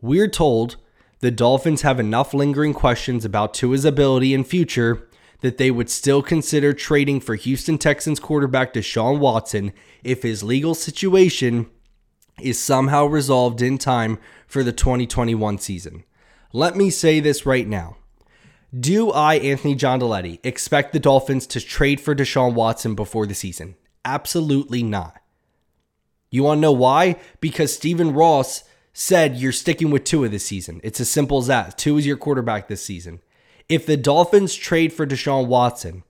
We're 0.01 0.29
told 0.29 0.77
the 1.21 1.31
Dolphins 1.31 1.83
have 1.83 1.99
enough 1.99 2.33
lingering 2.33 2.75
questions 2.75 3.25
about 3.25 3.55
Tua's 3.55 3.85
ability 3.85 4.33
and 4.33 4.47
future 4.47 5.09
that 5.41 5.59
they 5.59 5.71
would 5.71 5.91
still 5.91 6.23
consider 6.23 6.73
trading 6.73 7.21
for 7.21 7.35
Houston 7.35 7.79
Texans 7.79 8.21
quarterback 8.21 8.73
Deshaun 8.73 9.19
Watson 9.19 9.73
if 10.05 10.23
his 10.23 10.43
legal 10.43 10.75
situation 10.75 11.69
is 12.41 12.59
somehow 12.59 13.07
resolved 13.07 13.63
in 13.63 13.79
time 13.79 14.19
for 14.47 14.63
the 14.63 14.73
2021 14.73 15.59
season. 15.59 16.05
Let 16.53 16.77
me 16.77 16.91
say 16.91 17.21
this 17.21 17.45
right 17.45 17.67
now. 17.67 17.97
Do 18.79 19.11
I, 19.11 19.37
Anthony 19.37 19.75
Giandoletti, 19.75 20.41
expect 20.45 20.93
the 20.93 21.01
Dolphins 21.01 21.47
to 21.49 21.61
trade 21.61 22.01
for 22.01 22.15
Deshaun 22.15 22.55
Watson 22.55 22.95
before 22.95 23.27
the 23.27 23.35
season? 23.35 23.77
Absolutely 24.05 24.83
not. 24.83 25.21
You 26.31 26.43
want 26.43 26.59
to 26.59 26.63
know 26.63 26.73
why? 26.73 27.17
Because 27.41 27.75
Stephen 27.75 28.13
Ross 28.13 28.65
said 28.93 29.37
you're 29.37 29.53
sticking 29.53 29.91
with 29.91 30.05
Tua 30.05 30.29
this 30.29 30.45
season. 30.45 30.81
It's 30.85 31.01
as 31.01 31.09
simple 31.09 31.39
as 31.39 31.47
that. 31.47 31.79
Tua 31.79 31.99
is 31.99 32.07
your 32.07 32.17
quarterback 32.17 32.69
this 32.69 32.85
season. 32.85 33.21
If 33.69 33.87
the 33.87 33.97
Dolphins 33.97 34.55
trade 34.55 34.93
for 34.93 35.07
Deshaun 35.07 35.47
Watson, 35.47 36.03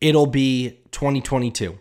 it'll 0.00 0.26
be 0.26 0.80
2022. 0.90 1.78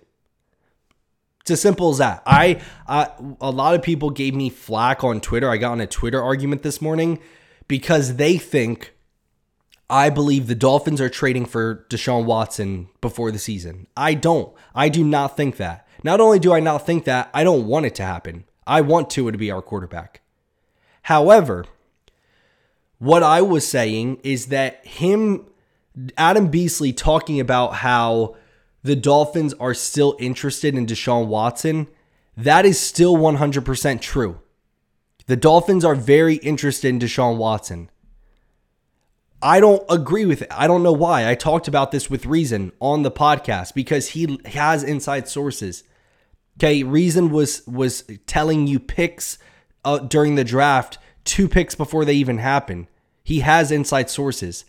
It's 1.44 1.52
as 1.52 1.62
simple 1.62 1.90
as 1.90 1.98
that. 1.98 2.24
I, 2.26 2.62
a 2.88 3.52
lot 3.52 3.76
of 3.76 3.82
people 3.82 4.12
gave 4.12 4.34
me 4.34 4.50
flack 4.50 5.04
on 5.04 5.20
Twitter. 5.20 5.50
I 5.50 5.58
got 5.58 5.74
in 5.74 5.82
a 5.82 5.88
Twitter 5.88 6.24
argument 6.24 6.64
this 6.64 6.82
morning 6.82 7.20
because 7.68 8.16
they 8.16 8.38
think 8.38 8.94
I 9.90 10.10
believe 10.10 10.48
the 10.48 10.56
Dolphins 10.56 11.02
are 11.02 11.10
trading 11.10 11.46
for 11.46 11.86
Deshaun 11.90 12.24
Watson 12.24 12.88
before 13.02 13.30
the 13.30 13.40
season. 13.40 13.88
I 13.98 14.14
don't. 14.14 14.54
I 14.74 14.88
do 14.88 15.04
not 15.04 15.36
think 15.36 15.58
that. 15.58 15.86
Not 16.02 16.22
only 16.22 16.40
do 16.40 16.54
I 16.54 16.62
not 16.62 16.86
think 16.86 17.04
that, 17.04 17.30
I 17.34 17.44
don't 17.44 17.68
want 17.68 17.88
it 17.88 17.96
to 17.96 18.04
happen. 18.04 18.46
I 18.66 18.80
want 18.80 19.10
Tua 19.10 19.34
to 19.34 19.38
be 19.38 19.52
our 19.52 19.62
quarterback. 19.62 20.22
However, 21.04 21.66
what 23.00 23.22
I 23.22 23.42
was 23.42 23.68
saying 23.68 24.22
is 24.24 24.46
that 24.46 24.86
him, 24.88 25.46
Adam 26.18 26.48
Beasley, 26.48 26.94
talking 26.94 27.42
about 27.42 27.76
how 27.76 28.38
the 28.84 28.96
Dolphins 28.96 29.54
are 29.56 29.74
still 29.74 30.16
interested 30.20 30.75
in 30.75 30.86
Deshaun 30.86 31.28
Watson, 31.28 31.88
that 32.36 32.66
is 32.66 32.80
still 32.80 33.16
100% 33.16 34.02
true. 34.02 34.40
The 35.25 35.38
Dolphins 35.38 35.86
are 35.86 35.96
very 35.96 36.36
interested 36.36 36.90
in 36.90 37.00
Deshaun 37.00 37.38
Watson. 37.38 37.90
I 39.42 39.60
don't 39.60 39.84
agree 39.90 40.25
with 40.25 40.42
it. 40.42 40.48
I 40.52 40.68
don't 40.68 40.84
know 40.84 40.94
why. 40.94 41.30
I 41.30 41.36
talked 41.36 41.68
about 41.68 41.92
this 41.92 42.10
with 42.10 42.25
Reason 42.25 42.72
on 42.80 43.04
the 43.04 43.12
podcast 43.12 43.74
because 43.74 44.10
he 44.10 44.40
has 44.46 44.84
inside 44.84 45.28
sources. 45.28 45.84
Okay, 46.58 46.84
Reason 46.84 47.30
was 47.30 47.66
was 47.68 48.04
telling 48.25 48.68
you 48.68 48.80
picks 48.80 49.38
uh, 49.84 50.00
during 50.00 50.36
the 50.36 50.46
draft, 50.46 50.98
two 51.25 51.50
picks 51.50 51.75
before 51.75 52.06
they 52.06 52.13
even 52.13 52.38
happen. 52.38 52.88
He 53.22 53.42
has 53.42 53.72
inside 53.72 54.10
sources. 54.10 54.63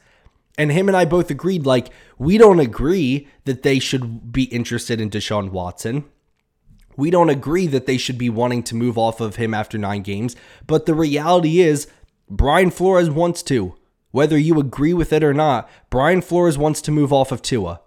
And 0.56 0.70
him 0.70 0.88
and 0.88 0.96
I 0.96 1.04
both 1.04 1.30
agreed 1.30 1.66
like 1.66 1.90
we 2.18 2.38
don't 2.38 2.60
agree 2.60 3.28
that 3.44 3.62
they 3.62 3.78
should 3.78 4.32
be 4.32 4.44
interested 4.44 5.00
in 5.00 5.10
Deshaun 5.10 5.50
Watson. 5.50 6.04
We 6.96 7.10
don't 7.10 7.30
agree 7.30 7.66
that 7.66 7.86
they 7.86 7.96
should 7.96 8.18
be 8.18 8.30
wanting 8.30 8.62
to 8.64 8.76
move 8.76 8.96
off 8.96 9.20
of 9.20 9.34
him 9.36 9.52
after 9.52 9.78
9 9.78 10.02
games, 10.02 10.36
but 10.66 10.86
the 10.86 10.94
reality 10.94 11.60
is 11.60 11.88
Brian 12.30 12.70
Flores 12.70 13.10
wants 13.10 13.42
to. 13.44 13.74
Whether 14.12 14.38
you 14.38 14.60
agree 14.60 14.94
with 14.94 15.12
it 15.12 15.24
or 15.24 15.34
not, 15.34 15.68
Brian 15.90 16.22
Flores 16.22 16.56
wants 16.56 16.80
to 16.82 16.92
move 16.92 17.12
off 17.12 17.32
of 17.32 17.42
Tua. 17.42 17.80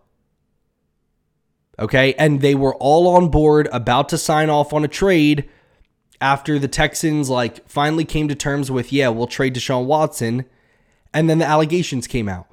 Okay. 1.80 2.14
And 2.16 2.42
they 2.42 2.54
were 2.54 2.76
all 2.76 3.08
on 3.08 3.30
board, 3.30 3.70
about 3.72 4.10
to 4.10 4.18
sign 4.18 4.50
off 4.50 4.74
on 4.74 4.84
a 4.84 4.90
trade 4.90 5.50
after 6.20 6.60
the 6.60 6.68
Texans 6.68 7.30
like 7.30 7.66
finally 7.70 8.04
came 8.04 8.28
to 8.28 8.36
terms 8.36 8.70
with, 8.70 8.92
yeah, 8.92 9.08
we'll 9.08 9.28
trade 9.28 9.56
Deshaun 9.56 9.86
Watson. 9.86 10.44
And 11.14 11.30
then 11.30 11.38
the 11.38 11.46
allegations 11.46 12.08
came 12.08 12.28
out. 12.28 12.48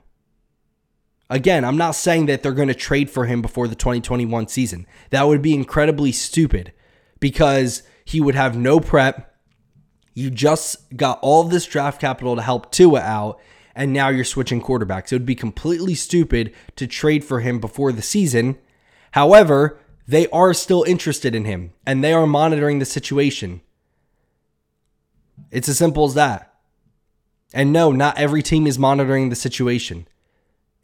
Again, 1.30 1.64
I'm 1.64 1.76
not 1.76 1.92
saying 1.92 2.26
that 2.26 2.42
they're 2.42 2.52
going 2.52 2.68
to 2.68 2.74
trade 2.74 3.10
for 3.10 3.26
him 3.26 3.42
before 3.42 3.66
the 3.66 3.74
2021 3.74 4.48
season. 4.48 4.86
That 5.10 5.26
would 5.26 5.42
be 5.42 5.54
incredibly 5.54 6.12
stupid 6.12 6.72
because 7.18 7.82
he 8.04 8.20
would 8.20 8.34
have 8.34 8.56
no 8.56 8.78
prep. 8.78 9.34
You 10.12 10.30
just 10.30 10.96
got 10.96 11.18
all 11.22 11.44
this 11.44 11.66
draft 11.66 12.00
capital 12.00 12.36
to 12.36 12.42
help 12.42 12.70
Tua 12.70 13.00
out, 13.00 13.40
and 13.74 13.92
now 13.92 14.10
you're 14.10 14.24
switching 14.24 14.60
quarterbacks. 14.60 15.10
It 15.10 15.16
would 15.16 15.26
be 15.26 15.34
completely 15.34 15.94
stupid 15.94 16.54
to 16.76 16.86
trade 16.86 17.24
for 17.24 17.40
him 17.40 17.58
before 17.58 17.90
the 17.90 18.02
season 18.02 18.58
However, 19.14 19.78
they 20.08 20.26
are 20.30 20.52
still 20.52 20.82
interested 20.82 21.36
in 21.36 21.44
him 21.44 21.72
and 21.86 22.02
they 22.02 22.12
are 22.12 22.26
monitoring 22.26 22.80
the 22.80 22.84
situation. 22.84 23.60
It's 25.52 25.68
as 25.68 25.78
simple 25.78 26.04
as 26.04 26.14
that. 26.14 26.52
And 27.52 27.72
no, 27.72 27.92
not 27.92 28.18
every 28.18 28.42
team 28.42 28.66
is 28.66 28.76
monitoring 28.76 29.28
the 29.28 29.36
situation. 29.36 30.08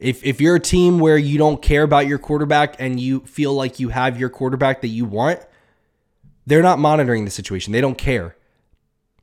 If, 0.01 0.25
if 0.25 0.41
you're 0.41 0.55
a 0.55 0.59
team 0.59 0.99
where 0.99 1.17
you 1.17 1.37
don't 1.37 1.61
care 1.61 1.83
about 1.83 2.07
your 2.07 2.17
quarterback 2.17 2.75
and 2.79 2.99
you 2.99 3.21
feel 3.21 3.53
like 3.53 3.79
you 3.79 3.89
have 3.89 4.19
your 4.19 4.29
quarterback 4.29 4.81
that 4.81 4.89
you 4.89 5.05
want, 5.05 5.39
they're 6.45 6.61
not 6.61 6.79
monitoring 6.79 7.23
the 7.23 7.31
situation. 7.31 7.71
They 7.71 7.81
don't 7.81 7.97
care. 7.97 8.35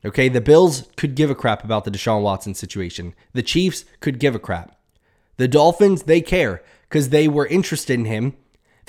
Okay, 0.03 0.29
the 0.29 0.41
Bills 0.41 0.89
could 0.95 1.13
give 1.13 1.29
a 1.29 1.35
crap 1.35 1.63
about 1.63 1.83
the 1.83 1.91
Deshaun 1.91 2.23
Watson 2.23 2.55
situation. 2.55 3.13
The 3.33 3.43
Chiefs 3.43 3.85
could 3.99 4.17
give 4.17 4.33
a 4.33 4.39
crap. 4.39 4.75
The 5.37 5.47
Dolphins, 5.47 6.03
they 6.03 6.21
care 6.21 6.63
because 6.87 7.09
they 7.09 7.27
were 7.27 7.45
interested 7.45 7.93
in 7.93 8.05
him 8.05 8.35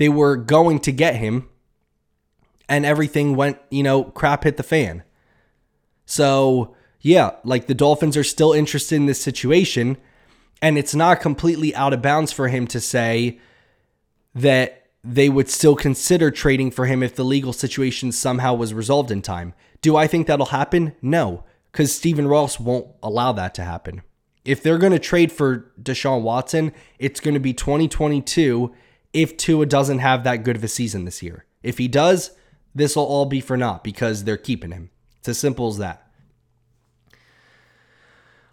they 0.01 0.09
were 0.09 0.35
going 0.35 0.79
to 0.81 0.93
get 0.93 1.17
him 1.17 1.47
and 2.71 2.87
everything 2.87 3.37
went, 3.37 3.59
you 3.69 3.83
know, 3.83 4.05
crap 4.05 4.45
hit 4.45 4.57
the 4.57 4.63
fan. 4.63 5.03
So, 6.07 6.75
yeah, 7.03 7.33
like 7.45 7.67
the 7.67 7.75
Dolphins 7.75 8.17
are 8.17 8.25
still 8.25 8.55
interested 8.55 8.97
in 8.97 9.05
this 9.05 9.21
situation 9.21 9.99
and 10.63 10.77
it's 10.79 10.95
not 10.95 11.21
completely 11.21 11.75
out 11.75 11.93
of 11.93 12.03
bounds 12.03 12.33
for 12.33 12.49
him 12.49 12.67
to 12.69 12.81
say 12.81 13.39
that 14.35 14.87
they 15.03 15.29
would 15.29 15.49
still 15.49 15.75
consider 15.75 16.31
trading 16.31 16.71
for 16.71 16.87
him 16.87 17.03
if 17.03 17.15
the 17.15 17.25
legal 17.25 17.53
situation 17.53 18.13
somehow 18.13 18.55
was 18.55 18.75
resolved 18.75 19.11
in 19.11 19.23
time. 19.23 19.55
Do 19.81 19.97
I 19.97 20.07
think 20.07 20.27
that'll 20.27 20.47
happen? 20.47 20.95
No, 21.01 21.45
because 21.73 21.95
Stephen 21.95 22.29
Ross 22.29 22.61
won't 22.61 22.87
allow 23.03 23.33
that 23.33 23.55
to 23.55 23.65
happen. 23.65 24.03
If 24.45 24.63
they're 24.63 24.79
going 24.79 24.93
to 24.93 24.99
trade 24.99 25.33
for 25.33 25.73
Deshaun 25.81 26.23
Watson, 26.23 26.73
it's 26.99 27.21
going 27.21 27.35
to 27.35 27.41
be 27.41 27.55
2022 27.55 28.75
if 29.13 29.37
Tua 29.37 29.67
doesn't 29.67 29.99
have 29.99 30.25
that 30.25 30.45
good 30.45 30.57
of 30.57 30.65
a 30.65 30.69
season 30.69 31.05
this 31.05 31.23
year. 31.23 31.45
If 31.63 31.79
he 31.79 31.89
does, 31.89 32.33
this 32.75 32.97
will 32.97 33.05
all 33.05 33.27
be 33.27 33.41
for 33.41 33.57
naught 33.57 33.85
because 33.85 34.25
they're 34.25 34.37
keeping 34.37 34.73
him. 34.73 34.91
It's 35.19 35.29
as 35.29 35.39
simple 35.39 35.69
as 35.69 35.79
that. 35.79 36.10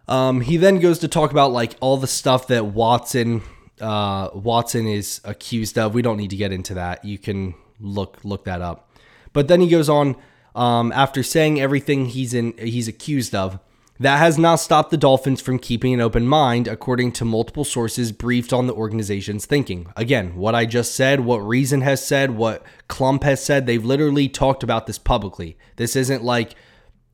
Um, 0.07 0.41
he 0.41 0.57
then 0.57 0.79
goes 0.79 0.99
to 0.99 1.07
talk 1.07 1.31
about 1.31 1.51
like 1.51 1.75
all 1.79 1.97
the 1.97 2.07
stuff 2.07 2.47
that 2.47 2.65
Watson 2.65 3.41
uh, 3.81 4.29
Watson 4.33 4.87
is 4.87 5.21
accused 5.23 5.77
of. 5.77 5.93
We 5.93 6.01
don't 6.01 6.17
need 6.17 6.29
to 6.31 6.35
get 6.37 6.51
into 6.51 6.73
that. 6.75 7.03
You 7.05 7.17
can 7.17 7.55
look 7.79 8.19
look 8.23 8.45
that 8.45 8.61
up. 8.61 8.89
But 9.33 9.47
then 9.47 9.61
he 9.61 9.67
goes 9.67 9.89
on 9.89 10.15
um, 10.55 10.91
after 10.91 11.23
saying 11.23 11.59
everything 11.59 12.07
he's 12.07 12.33
in 12.33 12.53
he's 12.57 12.87
accused 12.87 13.35
of. 13.35 13.59
That 13.99 14.19
has 14.19 14.37
not 14.37 14.57
stopped 14.57 14.91
the 14.91 14.97
Dolphins 14.97 15.41
from 15.41 15.57
keeping 15.57 15.91
an 15.91 16.01
open 16.01 16.27
mind, 16.27 16.67
according 16.67 17.13
to 17.13 17.25
multiple 17.25 17.65
sources 17.65 18.11
briefed 18.11 18.53
on 18.53 18.67
the 18.67 18.73
organization's 18.73 19.47
thinking. 19.47 19.91
Again, 19.95 20.35
what 20.35 20.53
I 20.53 20.67
just 20.67 20.93
said, 20.93 21.21
what 21.21 21.39
Reason 21.39 21.81
has 21.81 22.05
said, 22.05 22.31
what 22.31 22.63
Klump 22.87 23.23
has 23.23 23.43
said, 23.43 23.65
they've 23.65 23.83
literally 23.83 24.29
talked 24.29 24.61
about 24.61 24.85
this 24.85 24.99
publicly. 24.99 25.57
This 25.77 25.95
isn't 25.95 26.23
like 26.23 26.53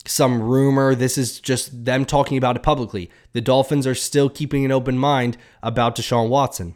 some 0.06 0.42
rumor. 0.42 0.96
This 0.96 1.18
is 1.18 1.40
just 1.40 1.86
them 1.86 2.06
talking 2.06 2.38
about 2.38 2.56
it 2.56 2.64
publicly. 2.64 3.10
The 3.34 3.42
Dolphins 3.42 3.88
are 3.88 3.96
still 3.96 4.30
keeping 4.30 4.66
an 4.66 4.72
open 4.72 4.98
mind 4.98 5.38
about 5.62 5.96
Deshaun 5.96 6.30
Watson. 6.30 6.76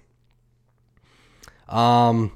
Um, 1.67 2.35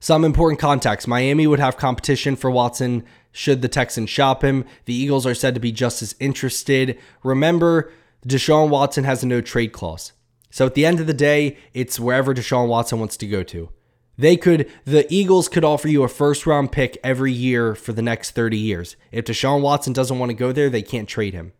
some 0.00 0.24
important 0.24 0.60
context 0.60 1.06
Miami 1.06 1.46
would 1.46 1.60
have 1.60 1.76
competition 1.76 2.36
for 2.36 2.50
Watson 2.50 3.04
should 3.32 3.62
the 3.62 3.68
Texans 3.68 4.10
shop 4.10 4.42
him. 4.42 4.64
The 4.84 4.94
Eagles 4.94 5.26
are 5.26 5.34
said 5.34 5.54
to 5.54 5.60
be 5.60 5.72
just 5.72 6.02
as 6.02 6.14
interested. 6.20 6.98
Remember, 7.22 7.92
Deshaun 8.26 8.70
Watson 8.70 9.04
has 9.04 9.22
a 9.22 9.26
no 9.26 9.40
trade 9.40 9.72
clause. 9.72 10.12
So 10.50 10.66
at 10.66 10.74
the 10.74 10.86
end 10.86 11.00
of 11.00 11.06
the 11.06 11.14
day, 11.14 11.58
it's 11.74 11.98
wherever 11.98 12.32
Deshaun 12.32 12.68
Watson 12.68 13.00
wants 13.00 13.16
to 13.18 13.26
go 13.26 13.42
to. 13.42 13.70
They 14.16 14.36
could, 14.36 14.70
the 14.84 15.06
Eagles 15.12 15.48
could 15.48 15.64
offer 15.64 15.88
you 15.88 16.02
a 16.02 16.08
first 16.08 16.46
round 16.46 16.72
pick 16.72 16.96
every 17.02 17.32
year 17.32 17.74
for 17.74 17.92
the 17.92 18.02
next 18.02 18.32
30 18.32 18.56
years. 18.56 18.96
If 19.10 19.24
Deshaun 19.24 19.60
Watson 19.60 19.92
doesn't 19.92 20.18
want 20.18 20.30
to 20.30 20.34
go 20.34 20.52
there, 20.52 20.70
they 20.70 20.82
can't 20.82 21.08
trade 21.08 21.34
him. 21.34 21.52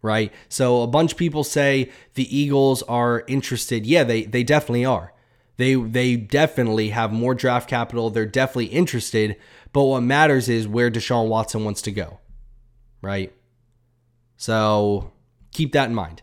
Right? 0.00 0.32
So 0.48 0.82
a 0.82 0.86
bunch 0.86 1.12
of 1.12 1.18
people 1.18 1.44
say 1.44 1.90
the 2.14 2.36
Eagles 2.36 2.82
are 2.84 3.24
interested. 3.26 3.84
Yeah, 3.84 4.04
they, 4.04 4.24
they 4.24 4.44
definitely 4.44 4.84
are. 4.84 5.12
They, 5.56 5.74
they 5.74 6.16
definitely 6.16 6.90
have 6.90 7.12
more 7.12 7.34
draft 7.34 7.68
capital. 7.68 8.10
They're 8.10 8.26
definitely 8.26 8.66
interested. 8.66 9.36
But 9.72 9.84
what 9.84 10.02
matters 10.02 10.48
is 10.48 10.68
where 10.68 10.90
Deshaun 10.90 11.28
Watson 11.28 11.64
wants 11.64 11.82
to 11.82 11.90
go. 11.90 12.20
Right? 13.02 13.32
So 14.36 15.12
keep 15.52 15.72
that 15.72 15.88
in 15.88 15.94
mind. 15.94 16.22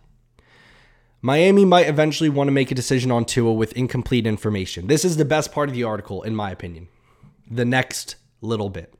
Miami 1.25 1.65
might 1.65 1.87
eventually 1.87 2.29
want 2.29 2.49
to 2.49 2.51
make 2.51 2.69
a 2.69 2.75
decision 2.75 3.09
on 3.09 3.25
Tua 3.25 3.51
with 3.51 3.73
incomplete 3.73 4.27
information. 4.27 4.85
This 4.85 5.03
is 5.03 5.17
the 5.17 5.25
best 5.25 5.51
part 5.51 5.69
of 5.69 5.73
the 5.73 5.83
article, 5.83 6.21
in 6.21 6.35
my 6.35 6.51
opinion. 6.51 6.87
The 7.49 7.65
next 7.65 8.17
little 8.41 8.69
bit. 8.69 8.93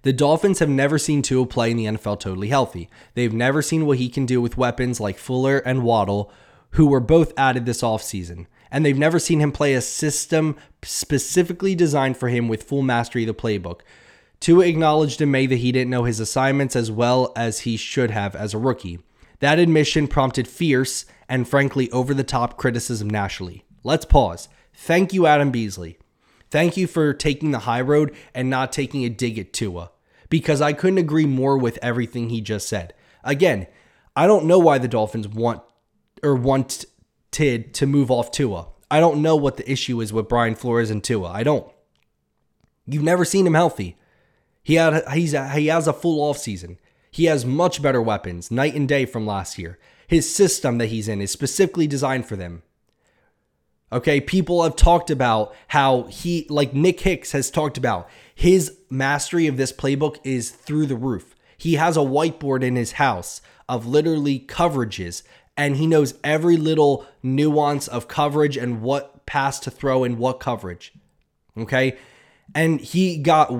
The 0.00 0.14
Dolphins 0.14 0.60
have 0.60 0.70
never 0.70 0.96
seen 0.96 1.20
Tua 1.20 1.44
play 1.44 1.72
in 1.72 1.76
the 1.76 1.84
NFL 1.84 2.20
totally 2.20 2.48
healthy. 2.48 2.88
They've 3.12 3.34
never 3.34 3.60
seen 3.60 3.84
what 3.84 3.98
he 3.98 4.08
can 4.08 4.24
do 4.24 4.40
with 4.40 4.56
weapons 4.56 4.98
like 4.98 5.18
Fuller 5.18 5.58
and 5.58 5.82
Waddle, 5.82 6.32
who 6.70 6.86
were 6.86 7.00
both 7.00 7.34
added 7.36 7.66
this 7.66 7.82
offseason. 7.82 8.46
And 8.70 8.82
they've 8.82 8.96
never 8.96 9.18
seen 9.18 9.40
him 9.40 9.52
play 9.52 9.74
a 9.74 9.82
system 9.82 10.56
specifically 10.82 11.74
designed 11.74 12.16
for 12.16 12.30
him 12.30 12.48
with 12.48 12.62
full 12.62 12.80
mastery 12.80 13.24
of 13.24 13.26
the 13.26 13.34
playbook. 13.34 13.80
Tua 14.40 14.64
acknowledged 14.64 15.20
in 15.20 15.30
May 15.30 15.44
that 15.44 15.56
he 15.56 15.70
didn't 15.70 15.90
know 15.90 16.04
his 16.04 16.18
assignments 16.18 16.74
as 16.74 16.90
well 16.90 17.30
as 17.36 17.60
he 17.60 17.76
should 17.76 18.10
have 18.10 18.34
as 18.34 18.54
a 18.54 18.58
rookie. 18.58 19.00
That 19.40 19.58
admission 19.58 20.06
prompted 20.06 20.46
fierce 20.46 21.04
and 21.28 21.48
frankly 21.48 21.90
over 21.90 22.14
the 22.14 22.24
top 22.24 22.56
criticism 22.56 23.10
nationally. 23.10 23.64
Let's 23.82 24.04
pause. 24.04 24.48
Thank 24.74 25.12
you, 25.12 25.26
Adam 25.26 25.50
Beasley. 25.50 25.98
Thank 26.50 26.76
you 26.76 26.86
for 26.86 27.12
taking 27.12 27.50
the 27.50 27.60
high 27.60 27.80
road 27.80 28.14
and 28.34 28.50
not 28.50 28.72
taking 28.72 29.04
a 29.04 29.08
dig 29.08 29.38
at 29.38 29.52
Tua, 29.52 29.90
because 30.28 30.60
I 30.60 30.72
couldn't 30.72 30.98
agree 30.98 31.26
more 31.26 31.56
with 31.56 31.78
everything 31.80 32.28
he 32.28 32.40
just 32.40 32.68
said. 32.68 32.94
Again, 33.22 33.66
I 34.16 34.26
don't 34.26 34.46
know 34.46 34.58
why 34.58 34.78
the 34.78 34.88
Dolphins 34.88 35.28
want 35.28 35.62
or 36.22 36.34
wanted 36.34 36.86
to 37.32 37.86
move 37.86 38.10
off 38.10 38.32
Tua. 38.32 38.68
I 38.90 39.00
don't 39.00 39.22
know 39.22 39.36
what 39.36 39.56
the 39.56 39.70
issue 39.70 40.00
is 40.00 40.12
with 40.12 40.28
Brian 40.28 40.56
Flores 40.56 40.90
and 40.90 41.02
Tua. 41.02 41.28
I 41.28 41.44
don't. 41.44 41.70
You've 42.86 43.04
never 43.04 43.24
seen 43.24 43.46
him 43.46 43.54
healthy. 43.54 43.96
He 44.62 44.74
had 44.74 45.08
he's 45.12 45.32
a, 45.32 45.48
he 45.50 45.68
has 45.68 45.86
a 45.86 45.92
full 45.92 46.20
off 46.20 46.38
season. 46.38 46.78
He 47.10 47.24
has 47.24 47.44
much 47.44 47.82
better 47.82 48.00
weapons, 48.00 48.50
night 48.50 48.74
and 48.74 48.88
day 48.88 49.04
from 49.04 49.26
last 49.26 49.58
year. 49.58 49.78
His 50.06 50.32
system 50.32 50.78
that 50.78 50.86
he's 50.86 51.08
in 51.08 51.20
is 51.20 51.30
specifically 51.30 51.86
designed 51.86 52.26
for 52.26 52.36
them. 52.36 52.62
Okay, 53.92 54.20
people 54.20 54.62
have 54.62 54.76
talked 54.76 55.10
about 55.10 55.54
how 55.68 56.04
he, 56.04 56.46
like 56.48 56.72
Nick 56.72 57.00
Hicks 57.00 57.32
has 57.32 57.50
talked 57.50 57.76
about, 57.76 58.08
his 58.34 58.76
mastery 58.88 59.48
of 59.48 59.56
this 59.56 59.72
playbook 59.72 60.18
is 60.22 60.50
through 60.50 60.86
the 60.86 60.96
roof. 60.96 61.34
He 61.56 61.74
has 61.74 61.96
a 61.96 62.00
whiteboard 62.00 62.62
in 62.62 62.76
his 62.76 62.92
house 62.92 63.42
of 63.68 63.86
literally 63.86 64.38
coverages, 64.38 65.22
and 65.56 65.76
he 65.76 65.86
knows 65.86 66.14
every 66.22 66.56
little 66.56 67.04
nuance 67.22 67.88
of 67.88 68.08
coverage 68.08 68.56
and 68.56 68.80
what 68.80 69.26
pass 69.26 69.58
to 69.60 69.70
throw 69.70 70.04
in 70.04 70.18
what 70.18 70.40
coverage. 70.40 70.92
Okay, 71.58 71.98
and 72.54 72.80
he 72.80 73.16
got 73.18 73.52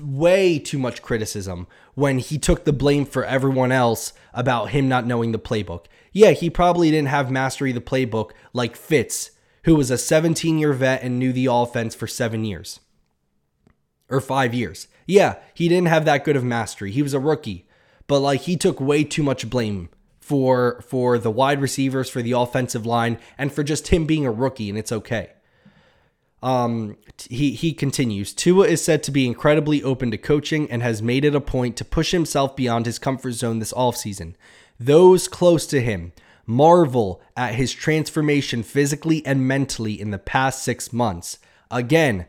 way 0.00 0.58
too 0.58 0.78
much 0.78 1.02
criticism 1.02 1.66
when 1.94 2.18
he 2.18 2.38
took 2.38 2.64
the 2.64 2.72
blame 2.72 3.04
for 3.04 3.24
everyone 3.24 3.72
else 3.72 4.12
about 4.32 4.70
him 4.70 4.88
not 4.88 5.06
knowing 5.06 5.32
the 5.32 5.38
playbook. 5.38 5.86
Yeah, 6.12 6.30
he 6.30 6.50
probably 6.50 6.90
didn't 6.90 7.08
have 7.08 7.30
mastery 7.30 7.70
of 7.70 7.74
the 7.74 7.80
playbook 7.80 8.30
like 8.52 8.76
Fitz, 8.76 9.32
who 9.64 9.74
was 9.74 9.90
a 9.90 9.98
17 9.98 10.58
year 10.58 10.72
vet 10.72 11.02
and 11.02 11.18
knew 11.18 11.32
the 11.32 11.46
offense 11.46 11.94
for 11.94 12.06
seven 12.06 12.44
years 12.44 12.80
or 14.08 14.20
five 14.20 14.54
years. 14.54 14.88
Yeah, 15.06 15.36
he 15.54 15.68
didn't 15.68 15.88
have 15.88 16.04
that 16.04 16.24
good 16.24 16.36
of 16.36 16.44
mastery. 16.44 16.90
He 16.90 17.02
was 17.02 17.14
a 17.14 17.20
rookie, 17.20 17.66
but 18.06 18.20
like 18.20 18.42
he 18.42 18.56
took 18.56 18.80
way 18.80 19.04
too 19.04 19.22
much 19.22 19.48
blame 19.48 19.88
for 20.20 20.82
for 20.86 21.18
the 21.18 21.30
wide 21.30 21.60
receivers, 21.60 22.10
for 22.10 22.22
the 22.22 22.32
offensive 22.32 22.84
line, 22.84 23.18
and 23.36 23.52
for 23.52 23.62
just 23.62 23.88
him 23.88 24.04
being 24.04 24.26
a 24.26 24.30
rookie, 24.30 24.68
and 24.68 24.78
it's 24.78 24.92
okay. 24.92 25.30
Um, 26.42 26.96
he 27.28 27.52
he 27.52 27.72
continues. 27.72 28.32
Tua 28.32 28.66
is 28.66 28.82
said 28.82 29.02
to 29.04 29.10
be 29.10 29.26
incredibly 29.26 29.82
open 29.82 30.10
to 30.12 30.18
coaching 30.18 30.70
and 30.70 30.82
has 30.82 31.02
made 31.02 31.24
it 31.24 31.34
a 31.34 31.40
point 31.40 31.76
to 31.76 31.84
push 31.84 32.12
himself 32.12 32.54
beyond 32.54 32.86
his 32.86 32.98
comfort 32.98 33.32
zone 33.32 33.58
this 33.58 33.72
offseason. 33.72 34.34
Those 34.78 35.26
close 35.26 35.66
to 35.66 35.80
him 35.80 36.12
marvel 36.46 37.20
at 37.36 37.54
his 37.54 37.72
transformation 37.72 38.62
physically 38.62 39.24
and 39.26 39.46
mentally 39.46 40.00
in 40.00 40.10
the 40.10 40.18
past 40.18 40.62
six 40.62 40.92
months. 40.92 41.38
Again, 41.70 42.26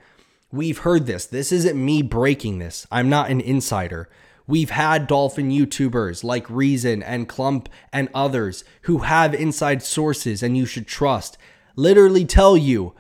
we've 0.52 0.80
heard 0.80 1.06
this. 1.06 1.26
This 1.26 1.52
isn't 1.52 1.84
me 1.84 2.02
breaking 2.02 2.60
this. 2.60 2.86
I'm 2.91 3.10
not 3.10 3.30
an 3.30 3.39
insider. 3.39 4.10
We've 4.45 4.72
had 4.72 5.06
Dolphin 5.08 5.52
YouTubers 5.52 6.24
like 6.24 6.50
Reason 6.50 7.04
and 7.04 7.30
Klump 7.30 7.67
and 7.93 8.10
others 8.13 8.63
who 8.82 9.00
have 9.00 9.34
inside 9.36 9.84
sources 9.84 10.41
and 10.41 10.58
you 10.58 10.65
should 10.65 10.88
trust 10.88 11.38
literally 11.76 12.26
tell 12.26 12.58
you 12.58 12.93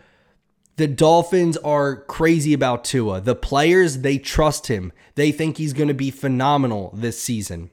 the 0.79 0.87
Dolphins 0.87 1.57
are 1.57 1.97
crazy 2.03 2.53
about 2.53 2.85
Tua. 2.85 3.19
The 3.19 3.35
players, 3.35 3.97
they 3.97 4.17
trust 4.17 4.67
him. 4.67 4.93
They 5.15 5.29
think 5.29 5.57
he's 5.57 5.73
going 5.73 5.89
to 5.89 5.93
be 5.93 6.09
phenomenal 6.09 6.93
this 6.95 7.21
season 7.21 7.71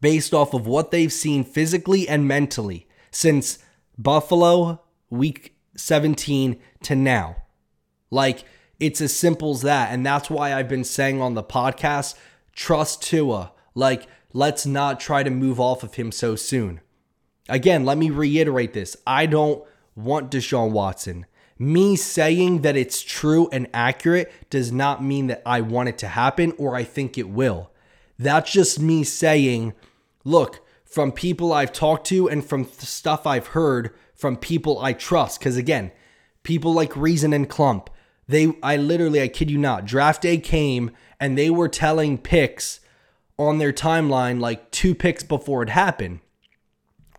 based 0.00 0.32
off 0.32 0.54
of 0.54 0.66
what 0.66 0.92
they've 0.92 1.12
seen 1.12 1.44
physically 1.44 2.08
and 2.08 2.26
mentally 2.26 2.88
since 3.10 3.58
Buffalo 3.98 4.80
week 5.10 5.54
17 5.76 6.58
to 6.84 6.96
now. 6.96 7.36
Like, 8.10 8.44
it's 8.78 9.02
as 9.02 9.14
simple 9.14 9.50
as 9.50 9.60
that. 9.60 9.92
And 9.92 10.04
that's 10.06 10.30
why 10.30 10.54
I've 10.54 10.70
been 10.70 10.84
saying 10.84 11.20
on 11.20 11.34
the 11.34 11.42
podcast 11.42 12.14
trust 12.54 13.02
Tua. 13.02 13.52
Like, 13.74 14.06
let's 14.32 14.64
not 14.64 15.00
try 15.00 15.22
to 15.22 15.28
move 15.28 15.60
off 15.60 15.82
of 15.82 15.96
him 15.96 16.12
so 16.12 16.34
soon. 16.34 16.80
Again, 17.50 17.84
let 17.84 17.98
me 17.98 18.08
reiterate 18.08 18.72
this 18.72 18.96
I 19.06 19.26
don't 19.26 19.62
want 19.94 20.30
Deshaun 20.30 20.70
Watson. 20.70 21.26
Me 21.62 21.94
saying 21.94 22.62
that 22.62 22.74
it's 22.74 23.02
true 23.02 23.46
and 23.52 23.68
accurate 23.74 24.32
does 24.48 24.72
not 24.72 25.04
mean 25.04 25.26
that 25.26 25.42
I 25.44 25.60
want 25.60 25.90
it 25.90 25.98
to 25.98 26.08
happen 26.08 26.54
or 26.56 26.74
I 26.74 26.84
think 26.84 27.18
it 27.18 27.28
will. 27.28 27.70
That's 28.18 28.50
just 28.50 28.80
me 28.80 29.04
saying, 29.04 29.74
look, 30.24 30.66
from 30.86 31.12
people 31.12 31.52
I've 31.52 31.74
talked 31.74 32.06
to 32.06 32.30
and 32.30 32.42
from 32.42 32.64
stuff 32.64 33.26
I've 33.26 33.48
heard 33.48 33.94
from 34.14 34.38
people 34.38 34.80
I 34.80 34.94
trust. 34.94 35.38
Because 35.38 35.58
again, 35.58 35.92
people 36.44 36.72
like 36.72 36.96
Reason 36.96 37.34
and 37.34 37.46
Klump, 37.48 37.88
they, 38.26 38.54
I 38.62 38.78
literally, 38.78 39.20
I 39.20 39.28
kid 39.28 39.50
you 39.50 39.58
not, 39.58 39.84
draft 39.84 40.22
day 40.22 40.38
came 40.38 40.92
and 41.20 41.36
they 41.36 41.50
were 41.50 41.68
telling 41.68 42.16
picks 42.16 42.80
on 43.38 43.58
their 43.58 43.72
timeline 43.72 44.40
like 44.40 44.70
two 44.70 44.94
picks 44.94 45.22
before 45.22 45.62
it 45.62 45.68
happened. 45.68 46.20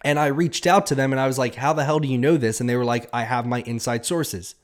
And 0.04 0.18
I 0.20 0.28
reached 0.28 0.66
out 0.66 0.86
to 0.88 0.96
them 0.96 1.12
and 1.12 1.20
I 1.20 1.28
was 1.28 1.38
like, 1.38 1.56
How 1.56 1.74
the 1.74 1.84
hell 1.84 2.00
do 2.00 2.08
you 2.08 2.18
know 2.18 2.38
this? 2.38 2.60
And 2.60 2.70
they 2.70 2.76
were 2.76 2.86
like, 2.86 3.10
I 3.14 3.24
have 3.24 3.46
my 3.46 3.62
inside 3.62 4.06
sources. 4.06 4.56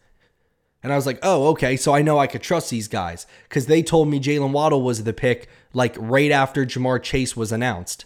And 0.84 0.92
I 0.92 0.96
was 0.96 1.06
like, 1.06 1.20
Oh, 1.24 1.48
okay. 1.50 1.78
So 1.78 1.94
I 1.94 2.02
know 2.02 2.20
I 2.20 2.28
could 2.28 2.42
trust 2.42 2.70
these 2.70 2.88
guys 2.88 3.28
because 3.48 3.68
they 3.68 3.84
told 3.84 4.10
me 4.10 4.20
Jaylen 4.20 4.52
Waddle 4.52 4.82
was 4.82 5.04
the 5.04 5.14
pick 5.14 5.48
like 5.74 5.96
right 6.00 6.32
after 6.32 6.66
Ja'Marr 6.66 7.02
Chase 7.02 7.36
was 7.36 7.52
announced. 7.52 8.06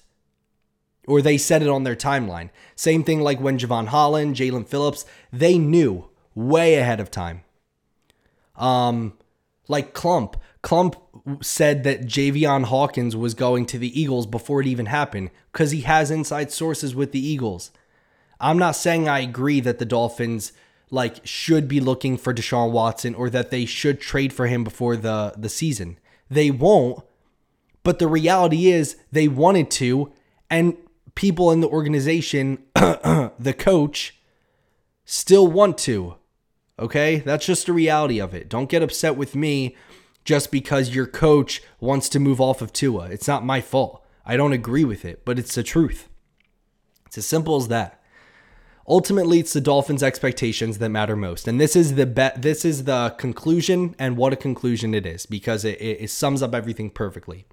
Or 1.08 1.22
they 1.22 1.38
said 1.38 1.62
it 1.62 1.70
on 1.70 1.84
their 1.84 1.96
timeline. 1.96 2.50
Same 2.76 3.04
thing 3.04 3.22
like 3.22 3.40
when 3.40 3.58
Jevon 3.58 3.88
Holland, 3.88 4.36
Jaelan 4.36 4.68
Phillips, 4.68 5.06
they 5.32 5.58
knew 5.58 6.10
way 6.36 6.76
ahead 6.76 7.00
of 7.00 7.10
time. 7.10 7.44
Um, 8.56 9.14
like 9.68 9.94
Clump. 9.94 10.38
Klump 10.64 11.01
said 11.42 11.84
that 11.84 12.06
Javian 12.06 12.66
Hawkins 12.66 13.16
was 13.16 13.34
going 13.34 13.66
to 13.68 13.78
the 13.78 14.00
Eagles 14.00 14.26
before 14.26 14.62
it 14.62 14.68
even 14.68 14.86
happened 14.86 15.30
because 15.52 15.72
he 15.72 15.82
has 15.82 16.12
inside 16.12 16.52
sources 16.52 16.96
with 16.96 17.12
the 17.12 17.26
Eagles. 17.26 17.72
I'm 18.40 18.58
not 18.58 18.76
saying 18.76 19.08
I 19.08 19.20
agree 19.20 19.60
that 19.60 19.80
the 19.80 19.86
Dolphins 19.86 20.52
like 20.90 21.26
should 21.26 21.68
be 21.68 21.80
looking 21.80 22.18
for 22.18 22.34
Deshaun 22.34 22.72
Watson 22.72 23.16
or 23.16 23.30
that 23.30 23.52
they 23.52 23.66
should 23.66 24.02
trade 24.02 24.34
for 24.34 24.48
him 24.48 24.64
before 24.64 24.96
the 24.96 25.34
the 25.38 25.50
season. 25.50 26.00
They 26.30 26.50
won't, 26.50 27.04
but 27.84 28.00
the 28.00 28.08
reality 28.08 28.72
is 28.72 28.98
they 29.12 29.28
wanted 29.28 29.70
to 29.72 30.12
and 30.50 30.76
people 31.16 31.52
in 31.52 31.62
the 31.62 31.68
organization, 31.68 32.60
the 32.76 33.56
coach 33.58 34.16
still 35.06 35.48
want 35.48 35.78
to. 35.80 36.16
Okay? 36.80 37.20
That's 37.20 37.46
just 37.46 37.68
the 37.68 37.74
reality 37.74 38.20
of 38.20 38.34
it. 38.34 38.50
Don't 38.50 38.70
get 38.70 38.82
upset 38.82 39.16
with 39.16 39.36
me 39.36 39.76
just 40.24 40.52
because 40.52 40.96
your 40.96 41.08
coach 41.08 41.62
wants 41.80 42.10
to 42.10 42.20
move 42.20 42.40
off 42.40 42.62
of 42.62 42.74
Tua. 42.74 43.06
It's 43.06 43.28
not 43.28 43.46
my 43.46 43.62
fault. 43.62 44.06
I 44.26 44.38
don't 44.38 44.54
agree 44.54 44.86
with 44.86 45.04
it, 45.06 45.26
but 45.26 45.40
it's 45.40 45.56
the 45.56 45.64
truth. 45.64 46.08
It's 47.08 47.18
as 47.18 47.26
simple 47.26 47.56
as 47.56 47.68
that. 47.70 48.02
Ultimately, 48.88 49.40
it's 49.40 49.54
the 49.54 49.62
Dolphins' 49.62 50.04
expectations 50.04 50.80
that 50.80 50.90
matter 50.90 51.16
most, 51.16 51.48
and 51.48 51.62
this 51.62 51.76
is 51.76 51.96
the 51.96 52.06
be- 52.06 52.30
this 52.36 52.66
is 52.66 52.86
the 52.86 53.16
conclusion, 53.18 53.96
and 54.00 54.18
what 54.18 54.34
a 54.34 54.38
conclusion 54.38 54.94
it 54.94 55.06
is 55.06 55.26
because 55.26 55.64
it, 55.64 55.80
it, 55.80 56.02
it 56.02 56.10
sums 56.10 56.42
up 56.42 56.56
everything 56.56 56.90
perfectly. 56.90 57.46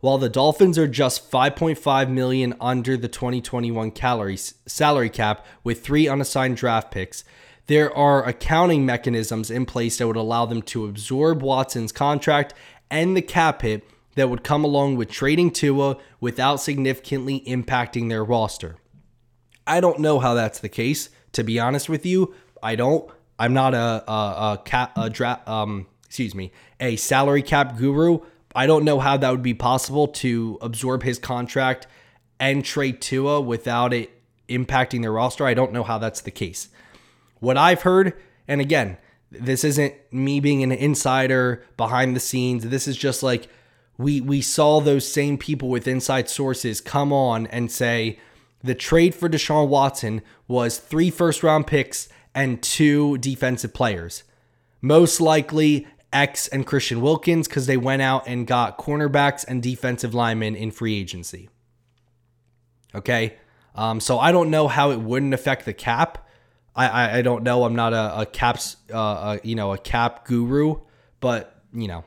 While 0.00 0.18
the 0.18 0.28
Dolphins 0.28 0.78
are 0.78 0.86
just 0.86 1.30
5.5 1.30 2.10
million 2.10 2.54
under 2.60 2.96
the 2.96 3.08
2021 3.08 3.90
calories 3.92 4.54
salary 4.66 5.10
cap 5.10 5.44
with 5.64 5.82
three 5.82 6.06
unassigned 6.06 6.56
draft 6.56 6.90
picks, 6.90 7.24
there 7.66 7.94
are 7.96 8.26
accounting 8.26 8.84
mechanisms 8.84 9.50
in 9.50 9.66
place 9.66 9.98
that 9.98 10.06
would 10.06 10.16
allow 10.16 10.46
them 10.46 10.62
to 10.62 10.86
absorb 10.86 11.42
Watson's 11.42 11.92
contract 11.92 12.54
and 12.90 13.16
the 13.16 13.22
cap 13.22 13.62
hit 13.62 13.88
that 14.16 14.28
would 14.28 14.44
come 14.44 14.64
along 14.64 14.96
with 14.96 15.10
trading 15.10 15.50
Tua 15.50 15.96
without 16.20 16.56
significantly 16.56 17.40
impacting 17.46 18.08
their 18.08 18.24
roster. 18.24 18.76
I 19.66 19.80
don't 19.80 19.98
know 19.98 20.18
how 20.18 20.34
that's 20.34 20.60
the 20.60 20.68
case, 20.68 21.08
to 21.32 21.42
be 21.42 21.58
honest 21.58 21.88
with 21.88 22.04
you. 22.04 22.34
I 22.62 22.76
don't. 22.76 23.10
I'm 23.38 23.54
not 23.54 23.74
a 23.74 24.04
a, 24.10 24.12
a 24.12 24.62
cap 24.64 24.96
a 24.96 25.10
draft 25.10 25.48
um 25.48 25.86
excuse 26.06 26.34
me 26.34 26.52
a 26.78 26.96
salary 26.96 27.42
cap 27.42 27.76
guru. 27.76 28.20
I 28.54 28.66
don't 28.66 28.84
know 28.84 29.00
how 29.00 29.16
that 29.16 29.30
would 29.30 29.42
be 29.42 29.54
possible 29.54 30.06
to 30.08 30.58
absorb 30.60 31.02
his 31.02 31.18
contract 31.18 31.88
and 32.38 32.64
trade 32.64 33.00
Tua 33.00 33.40
without 33.40 33.92
it 33.92 34.10
impacting 34.48 35.02
their 35.02 35.12
roster. 35.12 35.44
I 35.44 35.54
don't 35.54 35.72
know 35.72 35.82
how 35.82 35.98
that's 35.98 36.20
the 36.20 36.30
case. 36.30 36.68
What 37.44 37.56
I've 37.56 37.82
heard, 37.82 38.14
and 38.48 38.60
again, 38.60 38.96
this 39.30 39.64
isn't 39.64 39.94
me 40.10 40.40
being 40.40 40.62
an 40.62 40.72
insider 40.72 41.62
behind 41.76 42.16
the 42.16 42.20
scenes. 42.20 42.64
This 42.64 42.88
is 42.88 42.96
just 42.96 43.22
like 43.22 43.48
we 43.98 44.20
we 44.20 44.40
saw 44.40 44.80
those 44.80 45.06
same 45.06 45.38
people 45.38 45.68
with 45.68 45.86
inside 45.86 46.28
sources 46.28 46.80
come 46.80 47.12
on 47.12 47.46
and 47.48 47.70
say 47.70 48.18
the 48.62 48.74
trade 48.74 49.14
for 49.14 49.28
Deshaun 49.28 49.68
Watson 49.68 50.22
was 50.48 50.78
three 50.78 51.10
first 51.10 51.42
round 51.42 51.66
picks 51.66 52.08
and 52.34 52.62
two 52.62 53.18
defensive 53.18 53.74
players. 53.74 54.24
Most 54.80 55.20
likely 55.20 55.86
X 56.12 56.48
and 56.48 56.66
Christian 56.66 57.00
Wilkins 57.00 57.48
because 57.48 57.66
they 57.66 57.76
went 57.76 58.02
out 58.02 58.26
and 58.26 58.46
got 58.46 58.78
cornerbacks 58.78 59.44
and 59.46 59.62
defensive 59.62 60.14
linemen 60.14 60.56
in 60.56 60.70
free 60.70 60.98
agency. 60.98 61.50
Okay. 62.94 63.36
Um, 63.74 64.00
so 64.00 64.18
I 64.18 64.30
don't 64.30 64.50
know 64.50 64.68
how 64.68 64.92
it 64.92 65.00
wouldn't 65.00 65.34
affect 65.34 65.64
the 65.64 65.72
cap. 65.74 66.23
I, 66.76 66.88
I, 66.88 67.16
I 67.18 67.22
don't 67.22 67.42
know. 67.42 67.64
I'm 67.64 67.76
not 67.76 67.92
a, 67.92 68.20
a 68.20 68.26
caps, 68.26 68.76
uh, 68.92 69.38
a, 69.38 69.46
you 69.46 69.54
know, 69.54 69.72
a 69.72 69.78
cap 69.78 70.26
guru, 70.26 70.80
but 71.20 71.62
you 71.72 71.88
know, 71.88 72.04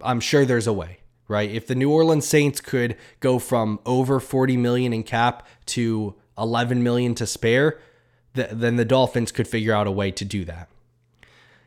I'm 0.00 0.20
sure 0.20 0.44
there's 0.44 0.66
a 0.66 0.72
way, 0.72 0.98
right? 1.28 1.50
If 1.50 1.66
the 1.66 1.74
New 1.74 1.90
Orleans 1.90 2.26
Saints 2.26 2.60
could 2.60 2.96
go 3.20 3.38
from 3.38 3.80
over 3.86 4.20
40 4.20 4.56
million 4.56 4.92
in 4.92 5.02
cap 5.02 5.46
to 5.66 6.14
11 6.38 6.82
million 6.82 7.14
to 7.16 7.26
spare, 7.26 7.78
th- 8.34 8.50
then 8.52 8.76
the 8.76 8.84
Dolphins 8.84 9.32
could 9.32 9.48
figure 9.48 9.72
out 9.72 9.86
a 9.86 9.92
way 9.92 10.10
to 10.10 10.24
do 10.24 10.44
that. 10.44 10.68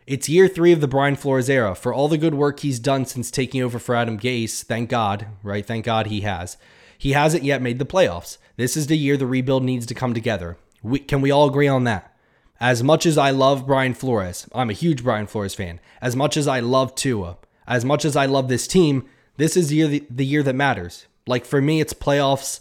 It's 0.08 0.30
year 0.30 0.48
three 0.48 0.72
of 0.72 0.82
the 0.82 0.88
Brian 0.88 1.16
Flores 1.16 1.50
era. 1.50 1.74
For 1.74 1.92
all 1.94 2.08
the 2.08 2.18
good 2.18 2.36
work 2.36 2.60
he's 2.60 2.80
done 2.80 3.06
since 3.06 3.32
taking 3.32 3.64
over 3.64 3.80
for 3.80 3.96
Adam 3.96 4.20
Gase, 4.20 4.64
thank 4.64 4.90
God, 4.90 5.28
right? 5.42 5.66
Thank 5.66 5.86
God 5.86 6.08
he 6.08 6.22
has. 6.22 6.58
He 6.98 7.14
hasn't 7.14 7.44
yet 7.44 7.62
made 7.62 7.80
the 7.80 7.86
playoffs. 7.86 8.38
This 8.56 8.78
is 8.78 8.88
the 8.88 8.98
year 8.98 9.18
the 9.18 9.26
rebuild 9.26 9.64
needs 9.64 9.86
to 9.88 9.96
come 9.96 10.14
together. 10.14 10.58
We, 10.86 11.00
can 11.00 11.22
we 11.22 11.32
all 11.32 11.48
agree 11.48 11.68
on 11.68 11.84
that? 11.86 12.16
As 12.60 12.84
much 12.84 13.06
as 13.06 13.18
I 13.18 13.32
love 13.32 13.66
Brian 13.66 13.94
Flores, 13.94 14.48
I'm 14.54 14.70
a 14.70 14.74
huge 14.74 15.04
Brian 15.04 15.28
Flores 15.28 15.56
fan. 15.56 15.80
As 16.00 16.16
much 16.16 16.38
as 16.38 16.48
I 16.48 16.60
love 16.60 16.96
Tua, 16.96 17.38
as 17.68 17.84
much 17.84 18.06
as 18.06 18.16
I 18.16 18.28
love 18.28 18.48
this 18.48 18.68
team, 18.68 19.06
this 19.38 19.58
is 19.58 19.70
the 19.70 19.78
year, 19.78 19.88
the, 19.88 20.08
the 20.10 20.26
year 20.26 20.44
that 20.44 20.54
matters. 20.54 21.08
Like 21.28 21.44
for 21.44 21.60
me, 21.60 21.82
it's 21.82 21.94
playoffs 21.94 22.60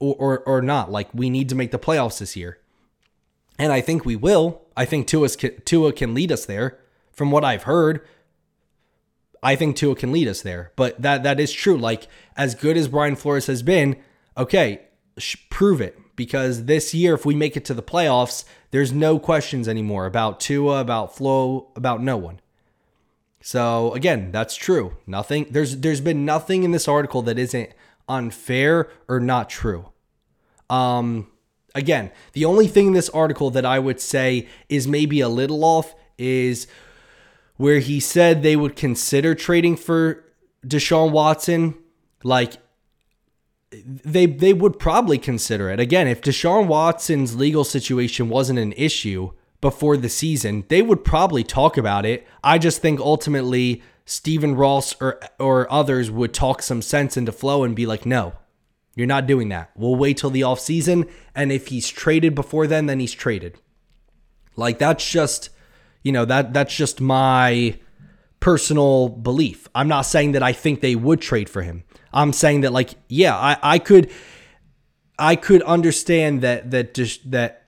or, 0.00 0.14
or, 0.16 0.38
or 0.40 0.60
not. 0.60 0.90
Like 0.90 1.08
we 1.14 1.30
need 1.30 1.48
to 1.50 1.54
make 1.54 1.70
the 1.70 1.78
playoffs 1.78 2.18
this 2.18 2.36
year. 2.36 2.58
And 3.58 3.72
I 3.72 3.80
think 3.80 4.04
we 4.04 4.16
will. 4.16 4.62
I 4.76 4.84
think 4.84 5.06
Tua, 5.06 5.28
Tua 5.28 5.92
can 5.92 6.14
lead 6.14 6.32
us 6.32 6.44
there. 6.44 6.78
From 7.12 7.30
what 7.30 7.44
I've 7.44 7.64
heard, 7.64 8.04
I 9.42 9.54
think 9.54 9.76
Tua 9.76 9.94
can 9.94 10.10
lead 10.10 10.26
us 10.26 10.42
there. 10.42 10.72
But 10.76 11.00
that 11.00 11.22
that 11.22 11.38
is 11.38 11.52
true. 11.52 11.76
Like 11.76 12.08
as 12.36 12.54
good 12.54 12.76
as 12.76 12.88
Brian 12.88 13.16
Flores 13.16 13.46
has 13.46 13.62
been, 13.62 13.96
okay, 14.36 14.80
prove 15.50 15.80
it 15.80 15.98
because 16.16 16.64
this 16.64 16.94
year, 16.94 17.14
if 17.14 17.24
we 17.24 17.34
make 17.34 17.56
it 17.56 17.64
to 17.66 17.74
the 17.74 17.82
playoffs, 17.82 18.44
there's 18.70 18.92
no 18.92 19.18
questions 19.18 19.68
anymore 19.68 20.06
about 20.06 20.40
Tua, 20.40 20.80
about 20.80 21.16
Flo, 21.16 21.70
about 21.76 22.02
no 22.02 22.16
one. 22.16 22.40
So 23.40 23.92
again, 23.94 24.30
that's 24.30 24.54
true. 24.54 24.96
Nothing 25.06 25.46
there's 25.50 25.78
there's 25.78 26.00
been 26.00 26.24
nothing 26.24 26.62
in 26.62 26.70
this 26.70 26.86
article 26.86 27.22
that 27.22 27.38
isn't 27.38 27.70
unfair 28.08 28.88
or 29.08 29.18
not 29.18 29.50
true. 29.50 29.90
Um 30.70 31.28
again, 31.74 32.12
the 32.34 32.44
only 32.44 32.68
thing 32.68 32.88
in 32.88 32.92
this 32.92 33.10
article 33.10 33.50
that 33.50 33.66
I 33.66 33.78
would 33.80 34.00
say 34.00 34.48
is 34.68 34.86
maybe 34.86 35.20
a 35.20 35.28
little 35.28 35.64
off 35.64 35.94
is 36.18 36.68
where 37.56 37.80
he 37.80 37.98
said 37.98 38.42
they 38.42 38.56
would 38.56 38.76
consider 38.76 39.34
trading 39.34 39.76
for 39.76 40.24
Deshaun 40.64 41.10
Watson 41.10 41.74
like 42.22 42.54
they 43.72 44.26
they 44.26 44.52
would 44.52 44.78
probably 44.78 45.18
consider 45.18 45.70
it. 45.70 45.80
Again, 45.80 46.06
if 46.06 46.20
Deshaun 46.20 46.66
Watson's 46.66 47.36
legal 47.36 47.64
situation 47.64 48.28
wasn't 48.28 48.58
an 48.58 48.72
issue 48.72 49.32
before 49.60 49.96
the 49.96 50.08
season, 50.08 50.64
they 50.68 50.82
would 50.82 51.04
probably 51.04 51.44
talk 51.44 51.76
about 51.76 52.04
it. 52.04 52.26
I 52.42 52.58
just 52.58 52.82
think 52.82 53.00
ultimately 53.00 53.82
Stephen 54.04 54.54
Ross 54.54 54.94
or 55.00 55.20
or 55.38 55.72
others 55.72 56.10
would 56.10 56.34
talk 56.34 56.62
some 56.62 56.82
sense 56.82 57.16
into 57.16 57.32
Flo 57.32 57.64
and 57.64 57.76
be 57.76 57.86
like, 57.86 58.06
"No. 58.06 58.34
You're 58.94 59.06
not 59.06 59.26
doing 59.26 59.48
that. 59.48 59.70
We'll 59.74 59.96
wait 59.96 60.18
till 60.18 60.28
the 60.28 60.42
offseason 60.42 61.08
and 61.34 61.50
if 61.50 61.68
he's 61.68 61.88
traded 61.88 62.34
before 62.34 62.66
then, 62.66 62.86
then 62.86 63.00
he's 63.00 63.14
traded." 63.14 63.58
Like 64.54 64.78
that's 64.78 65.08
just, 65.08 65.48
you 66.02 66.12
know, 66.12 66.26
that 66.26 66.52
that's 66.52 66.76
just 66.76 67.00
my 67.00 67.78
personal 68.40 69.08
belief. 69.08 69.68
I'm 69.74 69.88
not 69.88 70.02
saying 70.02 70.32
that 70.32 70.42
I 70.42 70.52
think 70.52 70.80
they 70.80 70.94
would 70.94 71.20
trade 71.22 71.48
for 71.48 71.62
him. 71.62 71.84
I'm 72.12 72.32
saying 72.32 72.62
that 72.62 72.72
like 72.72 72.94
yeah, 73.08 73.36
I 73.36 73.56
I 73.62 73.78
could 73.78 74.10
I 75.18 75.36
could 75.36 75.62
understand 75.62 76.40
that 76.42 76.70
that 76.70 76.94
just 76.94 77.30
that 77.30 77.62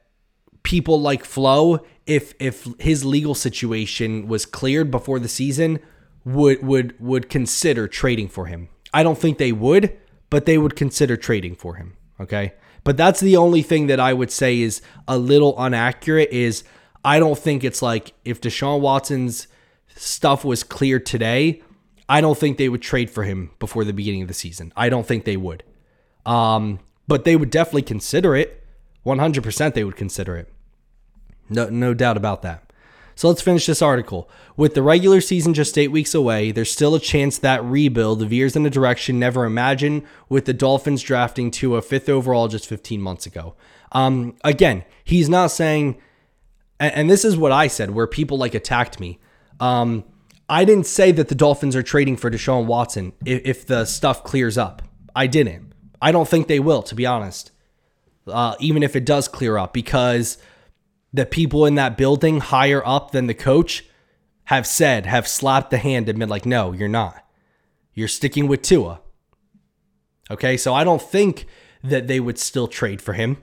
people 0.63 1.01
like 1.01 1.25
Flo 1.25 1.85
if 2.07 2.35
if 2.39 2.69
his 2.79 3.05
legal 3.05 3.35
situation 3.35 4.29
was 4.29 4.47
cleared 4.47 4.91
before 4.91 5.19
the 5.19 5.29
season 5.29 5.79
would 6.25 6.63
would 6.63 6.99
would 7.01 7.29
consider 7.29 7.89
trading 7.89 8.29
for 8.29 8.47
him. 8.47 8.69
I 8.93 9.03
don't 9.03 9.19
think 9.19 9.39
they 9.39 9.53
would, 9.53 9.97
but 10.31 10.47
they 10.47 10.59
would 10.59 10.77
consider 10.77 11.17
trading 11.17 11.57
for 11.57 11.75
him, 11.75 11.97
okay? 12.21 12.55
But 12.85 12.97
that's 12.97 13.21
the 13.21 13.37
only 13.37 13.63
thing 13.63 13.87
that 13.87 13.99
I 13.99 14.13
would 14.13 14.31
say 14.31 14.61
is 14.61 14.83
a 15.09 15.19
little 15.19 15.63
inaccurate 15.65 16.31
is 16.31 16.65
I 17.05 17.19
don't 17.19 17.39
think 17.39 17.65
it's 17.65 17.83
like 17.83 18.13
if 18.25 18.41
Deshaun 18.41 18.81
Watson's 18.81 19.49
stuff 19.97 20.45
was 20.45 20.63
cleared 20.63 21.07
today, 21.07 21.63
I 22.09 22.21
don't 22.21 22.39
think 22.39 22.59
they 22.59 22.69
would 22.69 22.83
trade 22.83 23.11
for 23.11 23.25
him 23.25 23.51
before 23.59 23.85
the 23.85 23.93
beginning 23.93 24.23
of 24.23 24.29
the 24.29 24.35
season. 24.35 24.73
I 24.77 24.89
don't 24.89 25.07
think 25.07 25.25
they 25.25 25.37
would. 25.37 25.63
Um, 26.27 26.81
but 27.09 27.25
they 27.25 27.37
would 27.37 27.51
definitely 27.51 27.83
consider 27.83 28.35
it. 28.37 28.63
100% 29.05 29.75
they 29.75 29.85
would 29.85 29.97
consider 29.97 30.37
it. 30.37 30.53
No, 31.49 31.69
no 31.69 31.95
doubt 31.95 32.17
about 32.17 32.43
that. 32.43 32.73
So 33.15 33.29
let's 33.29 33.43
finish 33.43 33.67
this 33.67 33.83
article. 33.83 34.29
With 34.57 34.75
the 34.75 34.83
regular 34.83 35.21
season 35.21 35.55
just 35.55 35.79
eight 35.79 35.89
weeks 35.89 36.15
away, 36.15 36.51
there's 36.51 36.73
still 36.73 36.95
a 36.95 37.01
chance 37.01 37.39
that 37.39 37.65
rebuild 37.65 38.19
the 38.19 38.27
veers 38.27 38.57
in 38.57 38.67
a 38.67 38.71
direction 38.71 39.19
never 39.19 39.45
imagined 39.45 40.03
with 40.29 40.47
the 40.47 40.53
Dolphins 40.53 41.03
drafting 41.03 41.51
Tua 41.51 41.83
fifth 41.83 42.09
overall 42.09 42.49
just 42.49 42.67
15 42.67 43.01
months 43.01 43.27
ago. 43.27 43.55
Um, 43.93 44.37
again, 44.43 44.85
he's 45.05 45.29
not 45.29 45.49
saying, 45.49 45.97
and, 46.81 46.95
and 46.95 47.11
this 47.11 47.25
is 47.25 47.37
what 47.37 47.53
I 47.53 47.69
said, 47.69 47.91
where 47.91 48.09
people 48.09 48.37
like 48.37 48.55
attacked 48.55 48.99
me. 48.99 49.21
Um, 49.61 50.05
I 50.49 50.65
didn't 50.65 50.87
say 50.87 51.11
that 51.13 51.29
the 51.29 51.35
Dolphins 51.35 51.75
are 51.75 51.83
trading 51.83 52.17
for 52.17 52.31
Deshaun 52.31 52.67
Watson 52.67 53.13
if, 53.25 53.43
if 53.45 53.67
the 53.67 53.85
stuff 53.85 54.25
clears 54.25 54.59
up. 54.59 54.83
I 55.17 55.27
didn't. 55.27 55.73
I 56.03 56.13
don't 56.13 56.29
think 56.29 56.49
they 56.49 56.61
will, 56.61 56.83
to 56.83 56.95
be 56.95 57.07
honest. 57.07 57.51
Uh, 58.27 58.55
even 58.61 58.83
if 58.83 58.97
it 58.97 59.05
does 59.05 59.29
clear 59.29 59.59
up, 59.59 59.73
because 59.73 60.39
the 61.13 61.27
people 61.27 61.65
in 61.65 61.77
that 61.77 61.97
building 61.97 62.41
higher 62.41 62.87
up 62.87 63.13
than 63.13 63.27
the 63.27 63.35
coach 63.35 63.85
have 64.45 64.67
said, 64.67 65.07
have 65.07 65.29
slapped 65.29 65.71
the 65.71 65.79
hand 65.79 66.09
and 66.09 66.19
been 66.19 66.29
like, 66.29 66.45
no, 66.45 66.73
you're 66.73 66.89
not. 66.89 67.25
You're 67.95 68.09
sticking 68.09 68.49
with 68.49 68.63
Tua. 68.63 69.01
Okay, 70.31 70.57
so 70.57 70.75
I 70.75 70.85
don't 70.85 71.03
think 71.03 71.47
that 71.83 72.07
they 72.09 72.19
would 72.19 72.39
still 72.39 72.67
trade 72.67 73.01
for 73.01 73.13
him. 73.13 73.39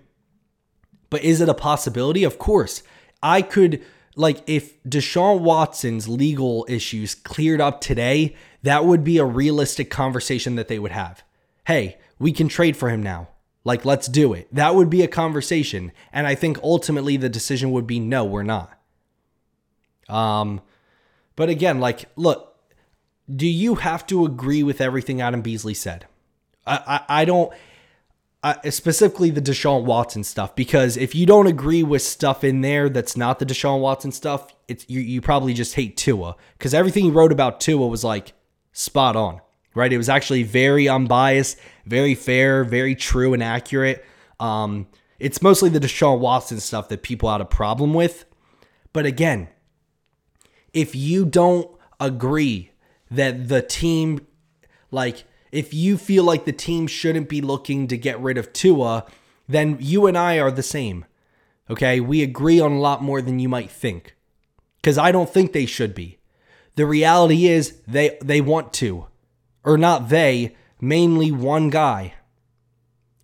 But 1.10 1.24
is 1.24 1.42
it 1.42 1.50
a 1.50 1.54
possibility? 1.54 2.24
Of 2.24 2.38
course. 2.38 2.84
I 3.24 3.42
could, 3.42 3.84
like, 4.16 4.42
if 4.48 4.82
Deshaun 4.84 5.42
Watson's 5.42 6.08
legal 6.08 6.66
issues 6.68 7.16
cleared 7.16 7.62
up 7.62 7.82
today, 7.82 8.36
that 8.64 8.86
would 8.86 9.04
be 9.04 9.18
a 9.18 9.26
realistic 9.26 9.90
conversation 9.90 10.56
that 10.56 10.68
they 10.68 10.80
would 10.80 10.92
have. 10.92 11.24
Hey, 11.66 11.98
we 12.20 12.32
can 12.32 12.48
trade 12.48 12.76
for 12.78 12.90
him 12.90 13.02
now. 13.02 13.30
Like, 13.64 13.86
let's 13.86 14.08
do 14.08 14.34
it. 14.34 14.48
That 14.54 14.76
would 14.76 14.90
be 14.90 15.04
a 15.04 15.08
conversation. 15.08 15.92
And 16.12 16.28
I 16.28 16.36
think 16.36 16.58
ultimately 16.64 17.16
the 17.18 17.30
decision 17.30 17.72
would 17.72 17.88
be 17.88 18.00
no, 18.00 18.26
we're 18.26 18.44
not. 18.44 18.78
Um, 20.10 20.62
but 21.36 21.50
again, 21.50 21.80
like, 21.80 22.06
look, 22.16 22.56
do 23.34 23.48
you 23.48 23.76
have 23.76 24.06
to 24.08 24.26
agree 24.26 24.64
with 24.64 24.82
everything 24.82 25.22
Adam 25.22 25.42
Beasley 25.42 25.74
said? 25.74 26.06
I, 26.66 26.76
I, 27.08 27.22
I 27.22 27.26
don't, 27.26 27.54
I, 28.44 28.70
specifically 28.70 29.30
the 29.30 29.42
Deshaun 29.42 29.84
Watson 29.84 30.24
stuff, 30.24 30.56
because 30.56 30.98
if 30.98 31.14
you 31.14 31.28
don't 31.28 31.46
agree 31.46 31.84
with 31.84 32.02
stuff 32.02 32.44
in 32.44 32.62
there 32.62 32.90
that's 32.90 33.16
not 33.16 33.38
the 33.38 33.46
Deshaun 33.46 33.82
Watson 33.82 34.12
stuff, 34.12 34.56
it's 34.68 34.84
you, 34.90 35.00
you 35.00 35.22
probably 35.22 35.54
just 35.54 35.76
hate 35.76 35.96
Tua. 35.96 36.36
Because 36.58 36.74
everything 36.74 37.04
he 37.04 37.12
wrote 37.12 37.32
about 37.32 37.62
Tua 37.62 37.86
was 37.86 38.04
like 38.04 38.34
spot 38.72 39.16
on, 39.16 39.42
right? 39.76 39.94
It 39.94 39.98
was 39.98 40.10
actually 40.10 40.42
very 40.42 40.90
unbiased, 40.90 41.60
very 41.86 42.16
fair, 42.16 42.64
very 42.64 42.96
true 42.96 43.34
and 43.36 43.44
accurate. 43.44 44.04
Um, 44.40 44.88
it's 45.20 45.44
mostly 45.44 45.70
the 45.70 45.80
Deshaun 45.80 46.20
Watson 46.20 46.60
stuff 46.60 46.90
that 46.90 47.04
people 47.04 47.32
had 47.32 47.42
a 47.42 47.46
problem 47.46 47.94
with. 47.94 48.26
But 48.92 49.06
again, 49.06 49.50
if 50.74 50.96
you 50.96 51.26
don't 51.26 51.70
agree 52.00 52.72
that 53.12 53.50
the 53.50 53.62
team, 53.62 54.26
like, 54.90 55.26
if 55.52 55.74
you 55.74 55.98
feel 55.98 56.24
like 56.24 56.46
the 56.46 56.54
team 56.54 56.88
shouldn't 56.88 57.30
be 57.30 57.42
looking 57.42 57.88
to 57.88 57.98
get 57.98 58.20
rid 58.20 58.38
of 58.38 58.54
Tua, 58.54 59.06
then 59.48 59.78
you 59.80 60.08
and 60.08 60.18
I 60.18 60.40
are 60.40 60.52
the 60.52 60.64
same. 60.64 61.06
Okay? 61.70 62.00
We 62.00 62.24
agree 62.24 62.60
on 62.60 62.72
a 62.72 62.80
lot 62.80 63.04
more 63.04 63.22
than 63.22 63.40
you 63.40 63.50
might 63.50 63.72
think. 63.72 64.16
Because 64.78 64.98
I 64.98 65.12
don't 65.12 65.30
think 65.30 65.54
they 65.54 65.66
should 65.66 65.94
be. 65.94 66.20
The 66.76 66.86
reality 66.86 67.48
is 67.48 67.82
they 67.88 68.18
they 68.22 68.42
want 68.42 68.74
to. 68.74 69.08
Or 69.64 69.78
not 69.78 70.10
they, 70.10 70.56
mainly 70.80 71.32
one 71.32 71.70
guy. 71.70 72.14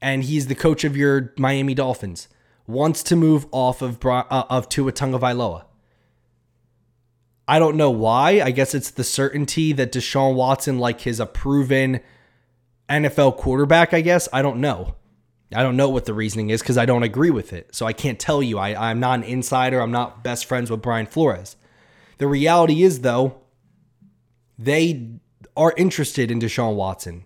And 0.01 0.23
he's 0.23 0.47
the 0.47 0.55
coach 0.55 0.83
of 0.83 0.95
your 0.95 1.33
Miami 1.37 1.73
Dolphins. 1.73 2.27
Wants 2.67 3.01
to 3.03 3.15
move 3.15 3.47
off 3.51 3.81
of 3.81 4.05
uh, 4.05 4.23
of 4.29 4.69
Tua 4.69 4.91
Tagovailoa. 4.91 5.63
I 7.47 7.59
don't 7.59 7.77
know 7.77 7.89
why. 7.89 8.41
I 8.41 8.51
guess 8.51 8.75
it's 8.75 8.91
the 8.91 9.05
certainty 9.05 9.71
that 9.71 9.93
Deshaun 9.93 10.35
Watson, 10.35 10.77
like 10.77 11.01
his 11.01 11.21
a 11.21 11.25
proven 11.25 12.01
NFL 12.89 13.37
quarterback, 13.37 13.93
I 13.93 14.01
guess. 14.01 14.29
I 14.31 14.41
don't 14.41 14.59
know. 14.59 14.95
I 15.55 15.63
don't 15.63 15.77
know 15.77 15.89
what 15.89 16.05
the 16.05 16.13
reasoning 16.13 16.49
is 16.49 16.61
because 16.61 16.77
I 16.77 16.85
don't 16.85 17.03
agree 17.03 17.29
with 17.29 17.53
it. 17.53 17.73
So 17.73 17.85
I 17.85 17.93
can't 17.93 18.19
tell 18.19 18.43
you. 18.43 18.57
I, 18.57 18.89
I'm 18.89 18.99
not 18.99 19.19
an 19.19 19.23
insider. 19.23 19.79
I'm 19.79 19.91
not 19.91 20.23
best 20.23 20.45
friends 20.45 20.69
with 20.69 20.81
Brian 20.81 21.05
Flores. 21.05 21.55
The 22.17 22.27
reality 22.27 22.83
is, 22.83 23.01
though, 23.01 23.41
they 24.57 25.19
are 25.55 25.73
interested 25.77 26.31
in 26.31 26.39
Deshaun 26.39 26.75
Watson. 26.75 27.25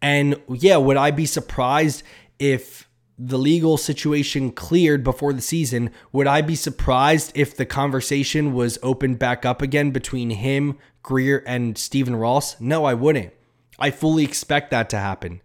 And 0.00 0.40
yeah, 0.48 0.76
would 0.76 0.96
I 0.96 1.10
be 1.10 1.26
surprised 1.26 2.02
if 2.38 2.88
the 3.22 3.38
legal 3.38 3.76
situation 3.76 4.50
cleared 4.50 5.04
before 5.04 5.34
the 5.34 5.42
season, 5.42 5.90
would 6.10 6.26
I 6.26 6.40
be 6.40 6.54
surprised 6.54 7.32
if 7.34 7.54
the 7.54 7.66
conversation 7.66 8.54
was 8.54 8.78
opened 8.82 9.18
back 9.18 9.44
up 9.44 9.60
again 9.60 9.90
between 9.90 10.30
him, 10.30 10.78
Grier, 11.02 11.42
and 11.46 11.76
Stephen 11.76 12.16
Ross? 12.16 12.58
No, 12.58 12.86
I 12.86 12.94
wouldn't. 12.94 13.34
I 13.80 13.90
fully 13.90 14.24
expect 14.24 14.70
that 14.70 14.90
to 14.90 14.98
happen. 14.98 15.40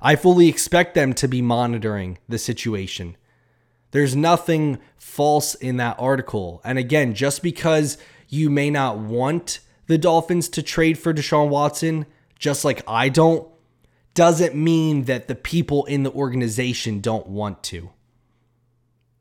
I 0.00 0.16
fully 0.16 0.48
expect 0.48 0.94
them 0.94 1.14
to 1.14 1.26
be 1.26 1.42
monitoring 1.42 2.18
the 2.28 2.38
situation. 2.38 3.16
There's 3.90 4.14
nothing 4.14 4.78
false 4.96 5.54
in 5.54 5.78
that 5.78 5.96
article. 5.98 6.60
And 6.64 6.78
again, 6.78 7.14
just 7.14 7.42
because 7.42 7.98
you 8.28 8.50
may 8.50 8.70
not 8.70 8.98
want 8.98 9.60
the 9.86 9.98
Dolphins 9.98 10.48
to 10.50 10.62
trade 10.62 10.98
for 10.98 11.14
Deshaun 11.14 11.48
Watson, 11.48 12.06
just 12.38 12.64
like 12.64 12.82
I 12.86 13.08
don't, 13.08 13.48
doesn't 14.14 14.54
mean 14.54 15.04
that 15.04 15.28
the 15.28 15.34
people 15.34 15.84
in 15.86 16.02
the 16.02 16.12
organization 16.12 17.00
don't 17.00 17.26
want 17.26 17.62
to. 17.64 17.90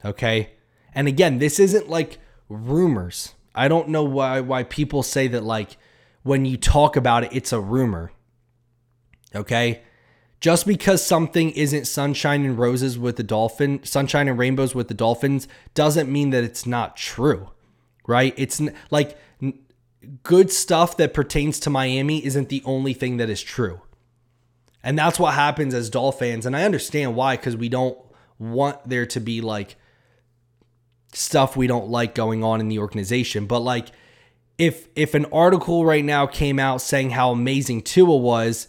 Okay? 0.04 0.52
And 0.94 1.08
again, 1.08 1.40
this 1.40 1.60
isn't 1.60 1.90
like 1.90 2.20
rumors. 2.50 3.34
I 3.54 3.68
don't 3.68 3.90
know 3.90 4.04
why 4.04 4.42
why 4.42 4.64
people 4.64 5.04
say 5.04 5.28
that 5.30 5.44
like 5.44 5.78
when 6.24 6.46
you 6.46 6.58
talk 6.58 6.96
about 6.96 7.24
it 7.24 7.34
it's 7.34 7.54
a 7.54 7.60
rumor. 7.60 8.12
Okay? 9.36 9.82
Just 10.40 10.68
because 10.68 11.04
something 11.04 11.52
isn't 11.52 11.86
sunshine 11.86 12.46
and 12.46 12.58
roses 12.58 13.00
with 13.00 13.16
the 13.16 13.24
dolphin, 13.24 13.84
sunshine 13.84 14.28
and 14.28 14.38
rainbows 14.38 14.76
with 14.76 14.88
the 14.88 14.94
dolphins 14.94 15.48
doesn't 15.74 16.12
mean 16.12 16.30
that 16.32 16.44
it's 16.44 16.66
not 16.66 16.98
true. 16.98 17.50
Right? 18.08 18.34
It's 18.38 18.62
like 18.92 19.18
good 20.24 20.52
stuff 20.52 20.98
that 20.98 21.14
pertains 21.14 21.60
to 21.62 21.70
Miami 21.70 22.24
isn't 22.24 22.50
the 22.50 22.62
only 22.66 22.94
thing 22.94 23.18
that 23.18 23.30
is 23.30 23.42
true. 23.42 23.82
And 24.84 24.98
that's 24.98 25.20
what 25.20 25.34
happens 25.34 25.74
as 25.74 25.90
Dolph 25.90 26.20
fans. 26.20 26.46
And 26.46 26.56
I 26.56 26.64
understand 26.64 27.16
why, 27.16 27.38
because 27.38 27.58
we 27.58 27.70
don't 27.70 27.98
want 28.38 28.88
there 28.88 29.08
to 29.08 29.20
be 29.20 29.42
like 29.42 29.78
stuff 31.12 31.56
we 31.58 31.66
don't 31.66 31.90
like 31.90 32.14
going 32.14 32.44
on 32.44 32.60
in 32.60 32.68
the 32.68 32.80
organization. 32.80 33.48
But 33.48 33.60
like 33.60 33.88
if 34.58 34.88
if 34.96 35.14
an 35.14 35.26
article 35.28 35.86
right 35.86 36.06
now 36.06 36.28
came 36.28 36.60
out 36.60 36.82
saying 36.82 37.12
how 37.12 37.32
amazing 37.32 37.82
Tua 37.82 38.16
was 38.16 38.68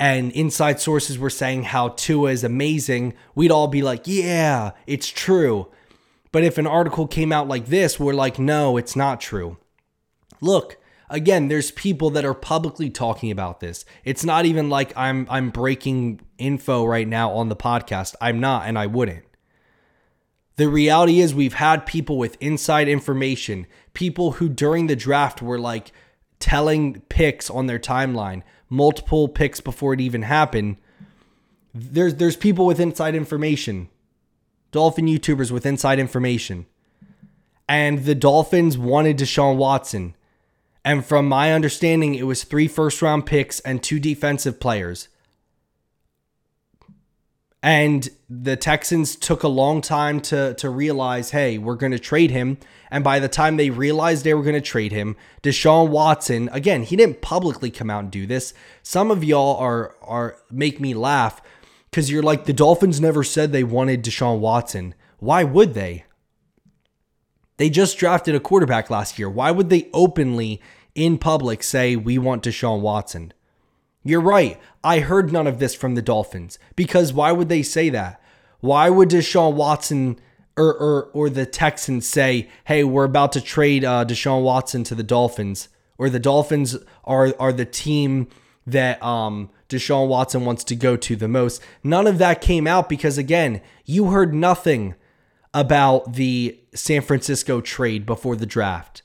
and 0.00 0.30
inside 0.32 0.80
sources 0.80 1.18
were 1.18 1.30
saying 1.30 1.64
how 1.64 1.90
Tua 1.90 2.30
is 2.30 2.44
amazing, 2.44 3.14
we'd 3.34 3.50
all 3.50 3.68
be 3.68 3.82
like, 3.82 4.02
yeah, 4.04 4.70
it's 4.86 5.08
true. 5.08 5.68
But 6.30 6.44
if 6.44 6.58
an 6.58 6.66
article 6.66 7.06
came 7.06 7.32
out 7.32 7.48
like 7.48 7.66
this, 7.66 7.98
we're 7.98 8.12
like, 8.12 8.38
no, 8.38 8.76
it's 8.76 8.94
not 8.94 9.20
true. 9.20 9.56
Look, 10.40 10.76
again, 11.10 11.48
there's 11.48 11.70
people 11.70 12.10
that 12.10 12.24
are 12.24 12.34
publicly 12.34 12.90
talking 12.90 13.30
about 13.30 13.60
this. 13.60 13.84
It's 14.04 14.24
not 14.24 14.46
even 14.46 14.68
like 14.68 14.92
I'm 14.96 15.26
I'm 15.30 15.50
breaking 15.50 16.20
info 16.36 16.84
right 16.84 17.08
now 17.08 17.32
on 17.32 17.48
the 17.48 17.56
podcast. 17.56 18.14
I'm 18.20 18.40
not 18.40 18.66
and 18.66 18.78
I 18.78 18.86
wouldn't. 18.86 19.24
The 20.56 20.68
reality 20.68 21.20
is 21.20 21.34
we've 21.34 21.54
had 21.54 21.86
people 21.86 22.18
with 22.18 22.36
inside 22.40 22.88
information, 22.88 23.66
people 23.94 24.32
who 24.32 24.48
during 24.48 24.88
the 24.88 24.96
draft 24.96 25.40
were 25.40 25.58
like 25.58 25.92
telling 26.40 27.00
picks 27.02 27.48
on 27.48 27.66
their 27.66 27.78
timeline, 27.78 28.42
multiple 28.68 29.28
picks 29.28 29.60
before 29.60 29.94
it 29.94 30.00
even 30.00 30.22
happened. 30.22 30.76
There's 31.74 32.16
there's 32.16 32.36
people 32.36 32.66
with 32.66 32.80
inside 32.80 33.14
information. 33.14 33.88
Dolphin 34.70 35.06
YouTubers 35.06 35.50
with 35.50 35.64
inside 35.64 35.98
information. 35.98 36.66
And 37.68 38.04
the 38.04 38.14
Dolphins 38.14 38.76
wanted 38.78 39.18
Deshaun 39.18 39.56
Watson. 39.56 40.14
And 40.84 41.04
from 41.04 41.28
my 41.28 41.52
understanding, 41.52 42.14
it 42.14 42.24
was 42.24 42.44
three 42.44 42.68
first 42.68 43.02
round 43.02 43.26
picks 43.26 43.60
and 43.60 43.82
two 43.82 43.98
defensive 43.98 44.60
players. 44.60 45.08
And 47.62 48.08
the 48.30 48.56
Texans 48.56 49.16
took 49.16 49.42
a 49.42 49.48
long 49.48 49.80
time 49.80 50.20
to, 50.22 50.54
to 50.54 50.70
realize, 50.70 51.30
hey, 51.32 51.58
we're 51.58 51.74
going 51.74 51.92
to 51.92 51.98
trade 51.98 52.30
him. 52.30 52.58
And 52.90 53.02
by 53.02 53.18
the 53.18 53.28
time 53.28 53.56
they 53.56 53.70
realized 53.70 54.24
they 54.24 54.34
were 54.34 54.42
going 54.42 54.54
to 54.54 54.60
trade 54.60 54.92
him, 54.92 55.16
Deshaun 55.42 55.88
Watson, 55.88 56.48
again, 56.52 56.84
he 56.84 56.94
didn't 56.96 57.20
publicly 57.20 57.70
come 57.70 57.90
out 57.90 58.04
and 58.04 58.12
do 58.12 58.26
this. 58.26 58.54
Some 58.82 59.10
of 59.10 59.24
y'all 59.24 59.56
are 59.56 59.96
are 60.02 60.36
make 60.50 60.80
me 60.80 60.94
laugh 60.94 61.42
because 61.90 62.10
you're 62.10 62.22
like, 62.22 62.44
the 62.44 62.52
Dolphins 62.52 63.00
never 63.00 63.24
said 63.24 63.50
they 63.52 63.64
wanted 63.64 64.04
Deshaun 64.04 64.38
Watson. 64.38 64.94
Why 65.18 65.42
would 65.42 65.74
they? 65.74 66.04
They 67.56 67.70
just 67.70 67.98
drafted 67.98 68.36
a 68.36 68.40
quarterback 68.40 68.88
last 68.88 69.18
year. 69.18 69.28
Why 69.28 69.50
would 69.50 69.68
they 69.68 69.90
openly 69.92 70.62
in 70.98 71.16
public 71.16 71.62
say, 71.62 71.94
we 71.94 72.18
want 72.18 72.42
Deshaun 72.42 72.80
Watson. 72.80 73.32
You're 74.08 74.22
right. 74.22 74.58
I 74.82 75.00
heard 75.00 75.30
none 75.34 75.46
of 75.46 75.58
this 75.58 75.74
from 75.74 75.94
the 75.94 76.00
Dolphins 76.00 76.58
because 76.76 77.12
why 77.12 77.30
would 77.30 77.50
they 77.50 77.62
say 77.62 77.90
that? 77.90 78.22
Why 78.60 78.88
would 78.88 79.10
Deshaun 79.10 79.52
Watson 79.52 80.18
or, 80.56 80.72
or, 80.74 81.10
or 81.12 81.28
the 81.28 81.44
Texans 81.44 82.08
say, 82.08 82.48
hey, 82.64 82.84
we're 82.84 83.04
about 83.04 83.32
to 83.32 83.42
trade 83.42 83.84
uh, 83.84 84.06
Deshaun 84.06 84.42
Watson 84.42 84.82
to 84.84 84.94
the 84.94 85.02
Dolphins? 85.02 85.68
Or 85.98 86.08
the 86.08 86.18
Dolphins 86.18 86.78
are, 87.04 87.34
are 87.38 87.52
the 87.52 87.66
team 87.66 88.28
that 88.66 89.02
um, 89.02 89.50
Deshaun 89.68 90.08
Watson 90.08 90.46
wants 90.46 90.64
to 90.64 90.74
go 90.74 90.96
to 90.96 91.14
the 91.14 91.28
most. 91.28 91.60
None 91.84 92.06
of 92.06 92.16
that 92.16 92.40
came 92.40 92.66
out 92.66 92.88
because, 92.88 93.18
again, 93.18 93.60
you 93.84 94.06
heard 94.06 94.32
nothing 94.32 94.94
about 95.52 96.14
the 96.14 96.58
San 96.74 97.02
Francisco 97.02 97.60
trade 97.60 98.06
before 98.06 98.36
the 98.36 98.46
draft. 98.46 99.02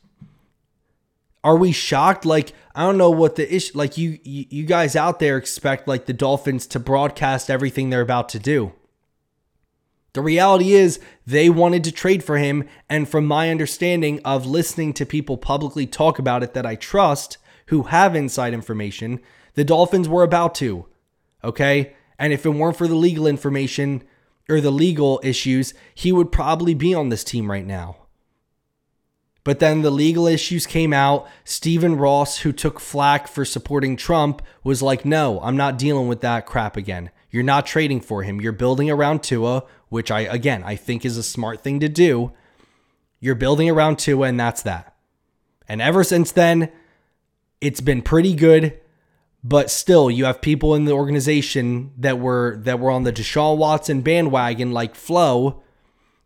Are 1.44 1.58
we 1.58 1.72
shocked? 1.72 2.26
Like, 2.26 2.54
I 2.74 2.84
don't 2.84 2.98
know 2.98 3.12
what 3.12 3.36
the 3.36 3.54
issue. 3.54 3.78
Like, 3.78 3.98
you, 3.98 4.20
you 4.24 4.46
you 4.50 4.64
guys 4.66 4.96
out 4.96 5.20
there 5.20 5.38
expect 5.38 5.88
like 5.88 6.06
the 6.06 6.14
Dolphins 6.14 6.66
to 6.68 6.80
broadcast 6.80 7.50
everything 7.50 7.90
they're 7.90 8.02
about 8.02 8.30
to 8.30 8.40
do. 8.40 8.74
The 10.14 10.22
reality 10.22 10.74
is, 10.74 11.00
they 11.26 11.50
wanted 11.50 11.84
to 11.86 11.92
trade 11.92 12.24
for 12.24 12.38
him. 12.38 12.68
And 12.88 13.10
from 13.10 13.26
my 13.26 13.50
understanding 13.50 14.22
of 14.24 14.46
listening 14.46 14.94
to 14.94 15.06
people 15.06 15.38
publicly 15.38 15.88
talk 15.88 16.20
about 16.20 16.44
it 16.44 16.54
that 16.54 16.66
I 16.66 16.76
trust 16.76 17.38
who 17.68 17.84
have 17.84 18.16
inside 18.16 18.54
information, 18.54 19.20
the 19.56 19.64
Dolphins 19.64 20.08
were 20.08 20.24
about 20.24 20.56
to. 20.56 20.86
Okay. 21.44 21.96
And 22.20 22.32
if 22.32 22.46
it 22.46 22.50
weren't 22.50 22.78
for 22.78 22.88
the 22.88 22.96
legal 22.96 23.28
information 23.28 24.04
or 24.48 24.62
the 24.62 24.72
legal 24.72 25.20
issues, 25.24 25.74
he 25.96 26.12
would 26.12 26.32
probably 26.32 26.74
be 26.74 26.94
on 26.94 27.10
this 27.10 27.24
team 27.24 27.50
right 27.50 27.66
now. 27.66 28.03
But 29.44 29.60
then 29.60 29.82
the 29.82 29.92
legal 29.92 30.26
issues 30.26 30.66
came 30.66 30.94
out. 30.94 31.28
Stephen 31.44 31.98
Ross, 31.98 32.40
who 32.40 32.52
took 32.54 32.80
flack 32.80 33.28
for 33.28 33.44
supporting 33.44 33.98
Trump, 33.98 34.42
was 34.64 34.82
like, 34.82 35.04
no, 35.04 35.40
I'm 35.42 35.58
not 35.58 35.78
dealing 35.78 36.08
with 36.08 36.22
that 36.22 36.46
crap 36.46 36.78
again. 36.78 37.12
You're 37.30 37.44
not 37.44 37.66
trading 37.66 38.00
for 38.00 38.24
him. 38.24 38.40
You're 38.40 38.54
building 38.54 38.90
around 38.90 39.24
Tua, 39.24 39.64
which 39.90 40.12
I, 40.12 40.22
again, 40.22 40.64
I 40.64 40.76
think 40.76 41.04
is 41.04 41.18
a 41.18 41.24
smart 41.24 41.62
thing 41.62 41.80
to 41.82 41.90
do. 41.90 42.32
You're 43.20 43.36
building 43.36 43.70
around 43.70 44.00
Tua, 44.00 44.28
and 44.28 44.40
that's 44.40 44.62
that. 44.64 44.96
And 45.68 45.82
ever 45.82 46.04
since 46.04 46.32
then, 46.32 46.72
it's 47.60 47.82
been 47.82 48.02
pretty 48.02 48.36
good. 48.36 48.80
But 49.44 49.70
still, 49.70 50.10
you 50.10 50.24
have 50.24 50.42
people 50.42 50.74
in 50.74 50.86
the 50.86 50.94
organization 50.94 51.92
that 51.98 52.18
were 52.18 52.58
that 52.62 52.80
were 52.80 52.92
on 52.92 53.04
the 53.04 53.12
Deshaun 53.12 53.58
Watson 53.58 54.02
bandwagon, 54.02 54.72
like 54.72 54.96
Flo, 54.96 55.62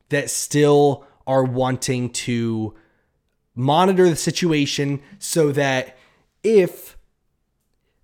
that 0.10 0.30
still 0.30 1.04
are 1.26 1.44
wanting 1.44 2.12
to 2.12 2.76
monitor 3.58 4.10
the 4.10 4.16
situation 4.16 5.02
so 5.20 5.52
that 5.52 5.98
if 6.44 6.98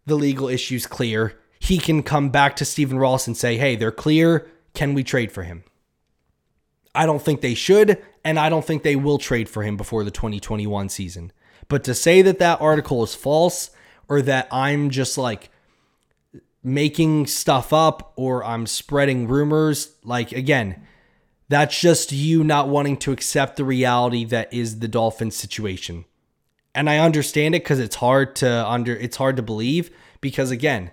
the 0.06 0.16
legal 0.16 0.50
issues 0.50 0.86
clear, 0.86 1.40
he 1.60 1.78
can 1.78 2.04
come 2.04 2.30
back 2.30 2.56
to 2.58 2.66
Stephen 2.66 2.98
Ross 2.98 3.28
and 3.28 3.38
say, 3.38 3.58
"Hey, 3.58 3.76
they're 3.76 3.92
clear. 3.92 4.48
Can 4.74 4.94
we 4.94 5.04
trade 5.04 5.32
for 5.32 5.44
him?" 5.44 5.64
I 6.96 7.06
don't 7.06 7.22
think 7.22 7.42
they 7.42 7.54
should, 7.54 8.02
and 8.26 8.38
I 8.38 8.50
don't 8.50 8.66
think 8.66 8.84
they 8.84 8.96
will 8.96 9.18
trade 9.18 9.48
for 9.48 9.64
him 9.64 9.78
before 9.78 10.04
the 10.04 10.12
2021 10.12 10.90
season. 10.90 11.32
But 11.70 11.84
to 11.86 11.94
say 11.94 12.22
that 12.22 12.40
that 12.40 12.60
article 12.60 13.04
is 13.04 13.16
false 13.16 13.72
or 14.10 14.22
that 14.24 14.48
I'm 14.52 14.90
just 14.90 15.18
like 15.18 15.50
making 16.64 17.28
stuff 17.28 17.74
up 17.74 18.14
or 18.16 18.44
I'm 18.44 18.66
spreading 18.66 19.28
rumors. 19.28 19.92
Like, 20.04 20.32
again, 20.32 20.82
that's 21.50 21.80
just 21.80 22.12
you 22.12 22.44
not 22.44 22.70
wanting 22.70 22.98
to 22.98 23.12
accept 23.12 23.58
the 23.58 23.66
reality 23.66 24.26
that 24.26 24.54
is 24.54 24.80
the 24.80 24.88
Dolphins 24.88 25.36
situation. 25.36 26.06
And 26.76 26.90
I 26.90 26.98
understand 26.98 27.56
it 27.56 27.64
because 27.64 27.80
it's 27.80 27.96
hard 27.98 28.36
to 28.38 28.68
under 28.68 28.96
it's 28.96 29.18
hard 29.18 29.36
to 29.36 29.44
believe 29.44 29.92
because 30.22 30.52
again, 30.52 30.92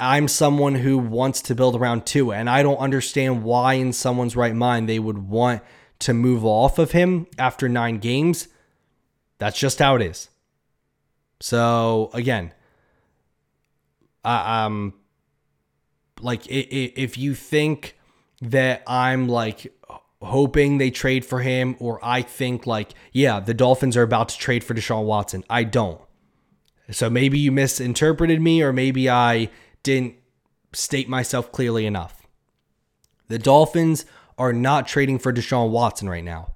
I'm 0.00 0.28
someone 0.28 0.76
who 0.76 0.98
wants 0.98 1.42
to 1.42 1.54
build 1.54 1.76
around 1.76 2.06
Tua, 2.06 2.36
and 2.36 2.50
I 2.50 2.62
don't 2.62 2.78
understand 2.78 3.44
why 3.44 3.74
in 3.74 3.92
someone's 3.92 4.34
right 4.34 4.54
mind 4.54 4.88
they 4.88 4.98
would 4.98 5.18
want 5.18 5.62
to 6.00 6.14
move 6.14 6.44
off 6.44 6.78
of 6.78 6.92
him 6.92 7.26
after 7.38 7.68
nine 7.68 7.98
games. 7.98 8.48
That's 9.38 9.58
just 9.58 9.78
how 9.78 9.96
it 9.96 10.02
is. 10.02 10.30
So 11.40 12.10
again, 12.12 12.52
I, 14.24 14.64
um, 14.64 14.94
like 16.20 16.42
if 16.46 17.18
you 17.18 17.34
think 17.34 17.96
that 18.40 18.82
I'm 18.86 19.28
like 19.28 19.72
hoping 20.22 20.78
they 20.78 20.90
trade 20.90 21.24
for 21.24 21.40
him, 21.40 21.76
or 21.78 21.98
I 22.02 22.22
think 22.22 22.66
like 22.66 22.94
yeah, 23.12 23.40
the 23.40 23.54
Dolphins 23.54 23.96
are 23.96 24.02
about 24.02 24.30
to 24.30 24.38
trade 24.38 24.64
for 24.64 24.74
Deshaun 24.74 25.04
Watson, 25.04 25.44
I 25.48 25.64
don't. 25.64 26.00
So 26.90 27.08
maybe 27.08 27.38
you 27.38 27.50
misinterpreted 27.52 28.40
me, 28.40 28.62
or 28.62 28.72
maybe 28.72 29.08
I 29.08 29.50
didn't 29.82 30.14
state 30.72 31.08
myself 31.08 31.52
clearly 31.52 31.86
enough. 31.86 32.26
The 33.28 33.38
Dolphins 33.38 34.04
are 34.36 34.52
not 34.52 34.86
trading 34.86 35.18
for 35.18 35.32
Deshaun 35.32 35.70
Watson 35.70 36.08
right 36.08 36.24
now. 36.24 36.54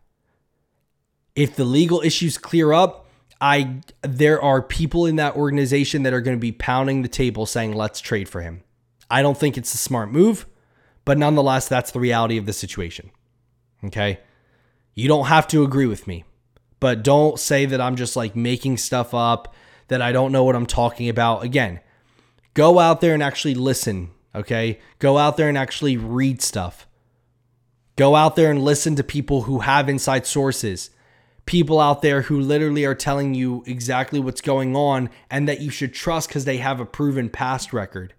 If 1.34 1.56
the 1.56 1.64
legal 1.64 2.00
issues 2.00 2.36
clear 2.36 2.72
up, 2.72 3.06
I 3.40 3.80
there 4.02 4.42
are 4.42 4.60
people 4.60 5.06
in 5.06 5.16
that 5.16 5.36
organization 5.36 6.02
that 6.02 6.12
are 6.12 6.20
going 6.20 6.36
to 6.36 6.40
be 6.40 6.52
pounding 6.52 7.02
the 7.02 7.08
table 7.08 7.46
saying 7.46 7.72
let's 7.72 8.00
trade 8.00 8.28
for 8.28 8.40
him. 8.42 8.62
I 9.10 9.22
don't 9.22 9.38
think 9.38 9.56
it's 9.56 9.72
a 9.72 9.78
smart 9.78 10.10
move, 10.10 10.46
but 11.08 11.16
nonetheless 11.16 11.66
that's 11.68 11.92
the 11.92 12.00
reality 12.00 12.36
of 12.36 12.44
the 12.44 12.52
situation. 12.52 13.10
Okay? 13.82 14.20
You 14.92 15.08
don't 15.08 15.24
have 15.24 15.48
to 15.48 15.62
agree 15.62 15.86
with 15.86 16.06
me, 16.06 16.24
but 16.80 17.02
don't 17.02 17.40
say 17.40 17.64
that 17.64 17.80
I'm 17.80 17.96
just 17.96 18.14
like 18.14 18.36
making 18.36 18.76
stuff 18.76 19.14
up 19.14 19.54
that 19.86 20.02
I 20.02 20.12
don't 20.12 20.32
know 20.32 20.44
what 20.44 20.54
I'm 20.54 20.66
talking 20.66 21.08
about. 21.08 21.44
Again, 21.44 21.80
go 22.52 22.78
out 22.78 23.00
there 23.00 23.14
and 23.14 23.22
actually 23.22 23.54
listen, 23.54 24.10
okay? 24.34 24.80
Go 24.98 25.16
out 25.16 25.38
there 25.38 25.48
and 25.48 25.56
actually 25.56 25.96
read 25.96 26.42
stuff. 26.42 26.86
Go 27.96 28.14
out 28.14 28.36
there 28.36 28.50
and 28.50 28.62
listen 28.62 28.94
to 28.96 29.02
people 29.02 29.44
who 29.44 29.60
have 29.60 29.88
inside 29.88 30.26
sources 30.26 30.90
people 31.46 31.80
out 31.80 32.02
there 32.02 32.20
who 32.20 32.38
literally 32.38 32.84
are 32.84 32.94
telling 32.94 33.32
you 33.32 33.64
exactly 33.66 34.20
what's 34.20 34.42
going 34.42 34.76
on 34.76 35.08
and 35.30 35.48
that 35.48 35.62
you 35.62 35.70
should 35.70 35.94
trust 35.94 36.28
because 36.28 36.44
they 36.44 36.58
have 36.58 36.78
a 36.78 36.84
proven 36.84 37.30
past 37.30 37.72
record 37.72 38.12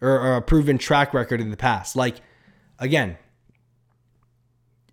or, 0.00 0.10
or, 0.10 0.36
a 0.36 0.42
proven 0.42 0.78
track 0.78 1.12
record 1.12 1.40
in 1.40 1.50
the 1.50 1.56
past. 1.56 1.96
Like, 1.96 2.16
again, 2.78 3.16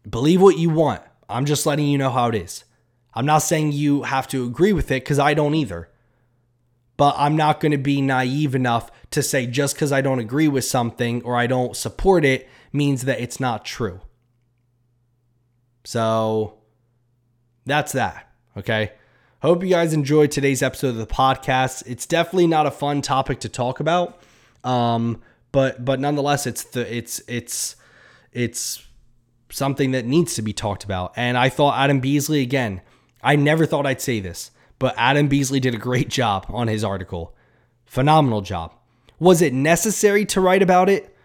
believe 0.10 0.42
what 0.42 0.58
you 0.58 0.70
want. 0.70 1.02
I'm 1.30 1.46
just 1.46 1.66
letting 1.66 1.88
you 1.88 1.98
know 1.98 2.10
how 2.10 2.30
it 2.30 2.36
is. 2.36 2.64
I'm 3.14 3.26
not 3.26 3.40
saying 3.40 3.72
you 3.72 4.04
have 4.04 4.28
to 4.30 4.46
agree 4.46 4.74
with 4.74 4.92
it 4.92 5.04
because 5.04 5.20
I 5.20 5.34
don't 5.34 5.56
either. 5.56 5.90
But 6.98 7.16
I'm 7.18 7.36
not 7.36 7.60
going 7.60 7.72
to 7.72 7.78
be 7.78 8.02
naive 8.02 8.56
enough 8.56 8.90
to 9.12 9.22
say 9.22 9.48
just 9.48 9.76
because 9.76 9.92
I 9.92 10.02
don't 10.02 10.20
agree 10.20 10.48
with 10.48 10.66
something 10.66 11.22
or 11.24 11.36
I 11.36 11.48
don't 11.48 11.76
support 11.76 12.24
it 12.24 12.48
means 12.72 13.04
that 13.04 13.20
it's 13.20 13.40
not 13.40 13.66
true. 13.66 14.02
So, 15.84 16.56
that's 17.66 17.92
that. 17.92 18.32
Okay. 18.58 18.94
Hope 19.42 19.62
you 19.64 19.70
guys 19.70 19.94
enjoyed 19.94 20.32
today's 20.32 20.64
episode 20.64 20.90
of 20.90 20.96
the 20.96 21.06
podcast. 21.06 21.84
It's 21.86 22.06
definitely 22.06 22.48
not 22.48 22.66
a 22.66 22.72
fun 22.72 23.02
topic 23.02 23.42
to 23.42 23.50
talk 23.50 23.80
about. 23.80 24.20
Um, 24.66 25.22
but 25.52 25.86
but 25.86 26.02
nonetheless, 26.02 26.46
it's 26.46 26.64
the 26.64 26.94
it's 26.94 27.22
it's 27.28 27.78
it's 28.34 28.86
something 29.50 29.92
that 29.92 30.06
needs 30.06 30.34
to 30.36 30.42
be 30.42 30.52
talked 30.52 30.84
about. 30.84 31.14
And 31.16 31.38
I 31.38 31.48
thought 31.48 31.80
Adam 31.80 32.02
Beasley 32.02 32.42
again. 32.42 32.82
I 33.24 33.38
never 33.38 33.66
thought 33.66 33.86
I'd 33.86 34.02
say 34.02 34.20
this, 34.20 34.52
but 34.78 34.94
Adam 34.98 35.28
Beasley 35.28 35.60
did 35.60 35.74
a 35.74 35.78
great 35.78 36.10
job 36.10 36.46
on 36.50 36.68
his 36.68 36.84
article. 36.84 37.34
Phenomenal 37.86 38.42
job. 38.42 38.74
Was 39.20 39.42
it 39.42 39.54
necessary 39.54 40.26
to 40.26 40.42
write 40.42 40.62
about 40.62 40.90
it? 40.90 41.16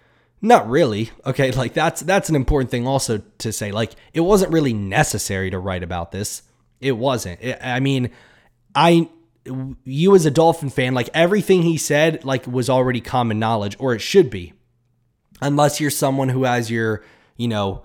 Not 0.41 0.69
really. 0.69 1.11
Okay, 1.27 1.51
like 1.63 1.75
that's 1.75 2.03
that's 2.03 2.29
an 2.29 2.37
important 2.37 2.71
thing 2.71 2.87
also 2.87 3.23
to 3.39 3.53
say. 3.53 3.73
Like 3.73 3.93
it 4.13 4.21
wasn't 4.21 4.53
really 4.53 4.73
necessary 4.73 5.51
to 5.51 5.59
write 5.59 5.83
about 5.83 6.13
this. 6.13 6.43
It 6.81 6.93
wasn't. 6.93 7.43
It, 7.43 7.59
I 7.61 7.81
mean, 7.81 8.11
I 8.75 9.09
you 9.85 10.15
as 10.15 10.27
a 10.27 10.31
Dolphin 10.31 10.71
fan, 10.71 10.95
like 10.95 11.09
everything 11.15 11.63
he 11.63 11.77
said 11.77 12.25
like 12.25 12.47
was 12.47 12.69
already 12.69 13.01
common 13.01 13.39
knowledge 13.39 13.77
or 13.79 13.95
it 13.95 14.01
should 14.01 14.31
be. 14.31 14.53
Unless 15.41 15.81
you're 15.81 15.91
someone 15.91 16.29
who 16.29 16.45
has 16.45 16.71
your, 16.71 17.03
you 17.37 17.49
know, 17.49 17.85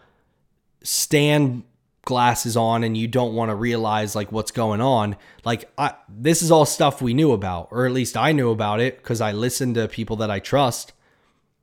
stand 0.84 1.64
glasses 2.04 2.56
on 2.56 2.84
and 2.84 2.96
you 2.96 3.08
don't 3.08 3.34
want 3.34 3.50
to 3.50 3.56
realize 3.56 4.16
like 4.16 4.32
what's 4.32 4.52
going 4.52 4.80
on 4.80 5.16
like 5.44 5.68
I, 5.76 5.96
this 6.08 6.44
is 6.44 6.52
all 6.52 6.64
stuff 6.64 7.02
we 7.02 7.16
knew 7.16 7.32
about 7.32 7.70
or 7.72 7.88
at 7.88 7.94
least 7.94 8.16
i 8.16 8.32
knew 8.32 8.52
about 8.52 8.80
it 8.80 8.98
because 8.98 9.22
i 9.22 9.32
listened 9.32 9.74
to 9.74 9.88
people 9.88 10.16
that 10.18 10.30
i 10.30 10.38
trust 10.38 10.94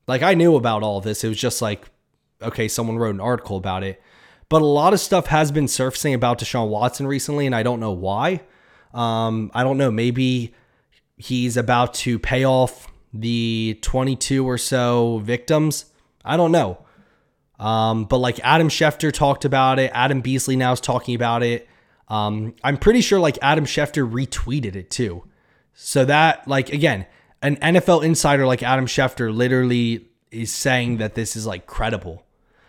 like 0.06 0.22
I 0.22 0.34
knew 0.34 0.56
about 0.56 0.82
all 0.82 1.00
this. 1.00 1.24
It 1.24 1.28
was 1.28 1.38
just 1.38 1.62
like, 1.62 1.88
okay, 2.40 2.68
someone 2.68 2.98
wrote 2.98 3.14
an 3.14 3.20
article 3.20 3.56
about 3.56 3.84
it. 3.84 4.02
But 4.48 4.62
a 4.62 4.66
lot 4.66 4.92
of 4.92 5.00
stuff 5.00 5.26
has 5.28 5.50
been 5.50 5.68
surfacing 5.68 6.14
about 6.14 6.38
Deshaun 6.38 6.68
Watson 6.68 7.06
recently, 7.06 7.46
and 7.46 7.54
I 7.54 7.62
don't 7.62 7.80
know 7.80 7.92
why. 7.92 8.42
Um, 8.94 9.50
I 9.54 9.62
don't 9.62 9.78
know. 9.78 9.90
Maybe 9.90 10.54
he's 11.16 11.56
about 11.56 11.94
to 11.94 12.18
pay 12.18 12.44
off 12.44 12.88
the 13.12 13.78
22 13.82 14.48
or 14.48 14.58
so 14.58 15.18
victims. 15.18 15.86
I 16.24 16.36
don't 16.36 16.52
know. 16.52 16.78
Um, 17.58 18.04
but 18.04 18.18
like 18.18 18.40
Adam 18.42 18.68
Schefter 18.68 19.12
talked 19.12 19.44
about 19.44 19.78
it. 19.78 19.90
Adam 19.94 20.20
Beasley 20.20 20.56
now 20.56 20.72
is 20.72 20.80
talking 20.80 21.14
about 21.14 21.42
it. 21.42 21.68
Um, 22.08 22.54
I'm 22.64 22.76
pretty 22.76 23.00
sure 23.00 23.20
like 23.20 23.38
Adam 23.40 23.64
Schefter 23.64 24.10
retweeted 24.10 24.74
it 24.74 24.90
too. 24.90 25.24
So 25.74 26.04
that 26.04 26.46
like 26.48 26.72
again, 26.72 27.06
an 27.40 27.56
NFL 27.56 28.04
insider 28.04 28.46
like 28.46 28.62
Adam 28.62 28.86
Schefter 28.86 29.34
literally 29.34 30.08
is 30.30 30.52
saying 30.52 30.98
that 30.98 31.14
this 31.14 31.36
is 31.36 31.46
like 31.46 31.66
credible. 31.66 32.24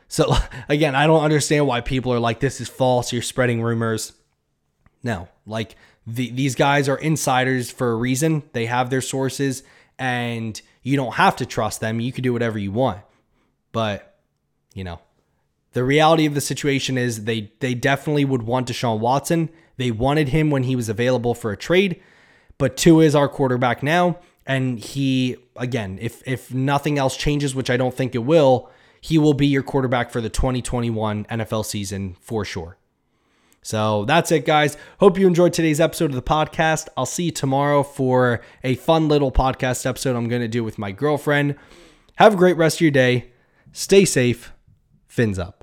So 0.08 0.36
again, 0.70 0.96
I 0.96 1.08
don't 1.08 1.24
understand 1.24 1.66
why 1.66 1.82
people 1.82 2.14
are 2.14 2.20
like, 2.20 2.40
this 2.40 2.62
is 2.62 2.70
false. 2.70 3.12
You're 3.12 3.22
spreading 3.22 3.62
rumors. 3.62 4.14
No, 5.02 5.28
like 5.46 5.76
the, 6.06 6.30
these 6.32 6.56
guys 6.56 6.90
are 6.90 6.98
insiders 6.98 7.72
for 7.72 7.92
a 7.92 7.96
reason. 7.96 8.44
They 8.54 8.66
have 8.66 8.90
their 8.90 9.02
sources 9.02 9.64
and 9.98 10.60
you 10.82 10.96
don't 10.96 11.16
have 11.16 11.36
to 11.38 11.46
trust 11.46 11.80
them. 11.80 12.00
You 12.00 12.12
can 12.12 12.24
do 12.24 12.34
whatever 12.34 12.58
you 12.58 12.72
want. 12.72 13.02
But, 13.72 14.16
you 14.74 14.84
know, 14.84 15.00
the 15.74 15.84
reality 15.84 16.26
of 16.26 16.36
the 16.36 16.42
situation 16.42 16.98
is 16.98 17.24
they 17.24 17.52
they 17.60 17.74
definitely 17.74 18.26
would 18.26 18.44
want 18.44 18.68
Deshaun 18.68 19.00
Watson. 19.00 19.50
They 19.78 19.90
wanted 19.90 20.30
him 20.30 20.52
when 20.52 20.64
he 20.64 20.76
was 20.76 20.90
available 20.90 21.34
for 21.34 21.52
a 21.52 21.58
trade, 21.58 22.00
but 22.60 22.78
Tua 22.78 23.06
is 23.06 23.16
our 23.16 23.28
quarterback 23.28 23.82
now 23.82 24.20
and 24.46 24.78
he 24.78 25.38
again 25.56 25.98
if 26.02 26.22
if 26.28 26.54
nothing 26.54 26.98
else 26.98 27.16
changes 27.16 27.56
which 27.56 27.70
i 27.70 27.78
don't 27.78 27.94
think 27.94 28.14
it 28.14 28.18
will 28.18 28.70
he 29.04 29.18
will 29.18 29.34
be 29.34 29.48
your 29.48 29.64
quarterback 29.64 30.12
for 30.12 30.22
the 30.22 30.30
2021 30.30 31.26
NFL 31.26 31.66
season 31.66 32.16
for 32.22 32.46
sure. 32.46 32.78
So 33.64 34.06
that's 34.06 34.32
it, 34.32 34.46
guys. 34.46 34.78
Hope 35.00 35.18
you 35.18 35.26
enjoyed 35.26 35.54
today's 35.54 35.80
episode 35.80 36.12
of 36.12 36.16
the 36.16 36.22
podcast. 36.22 36.90
I'll 36.96 37.06
see 37.06 37.26
you 37.26 37.32
tomorrow 37.32 37.82
for 37.82 38.42
a 38.64 38.76
fun 38.76 39.08
little 39.08 39.32
podcast 39.32 39.86
episode 39.86 40.16
I'm 40.16 40.28
going 40.28 40.42
to 40.42 40.48
do 40.48 40.64
with 40.64 40.78
my 40.78 40.92
girlfriend. 40.92 41.56
Have 42.18 42.36
a 42.36 42.38
great 42.38 42.58
rest 42.58 42.78
of 42.78 42.82
your 42.82 42.92
day. 42.92 43.32
Stay 43.72 44.06
safe. 44.06 44.52
Fins 45.08 45.40
up. 45.40 45.63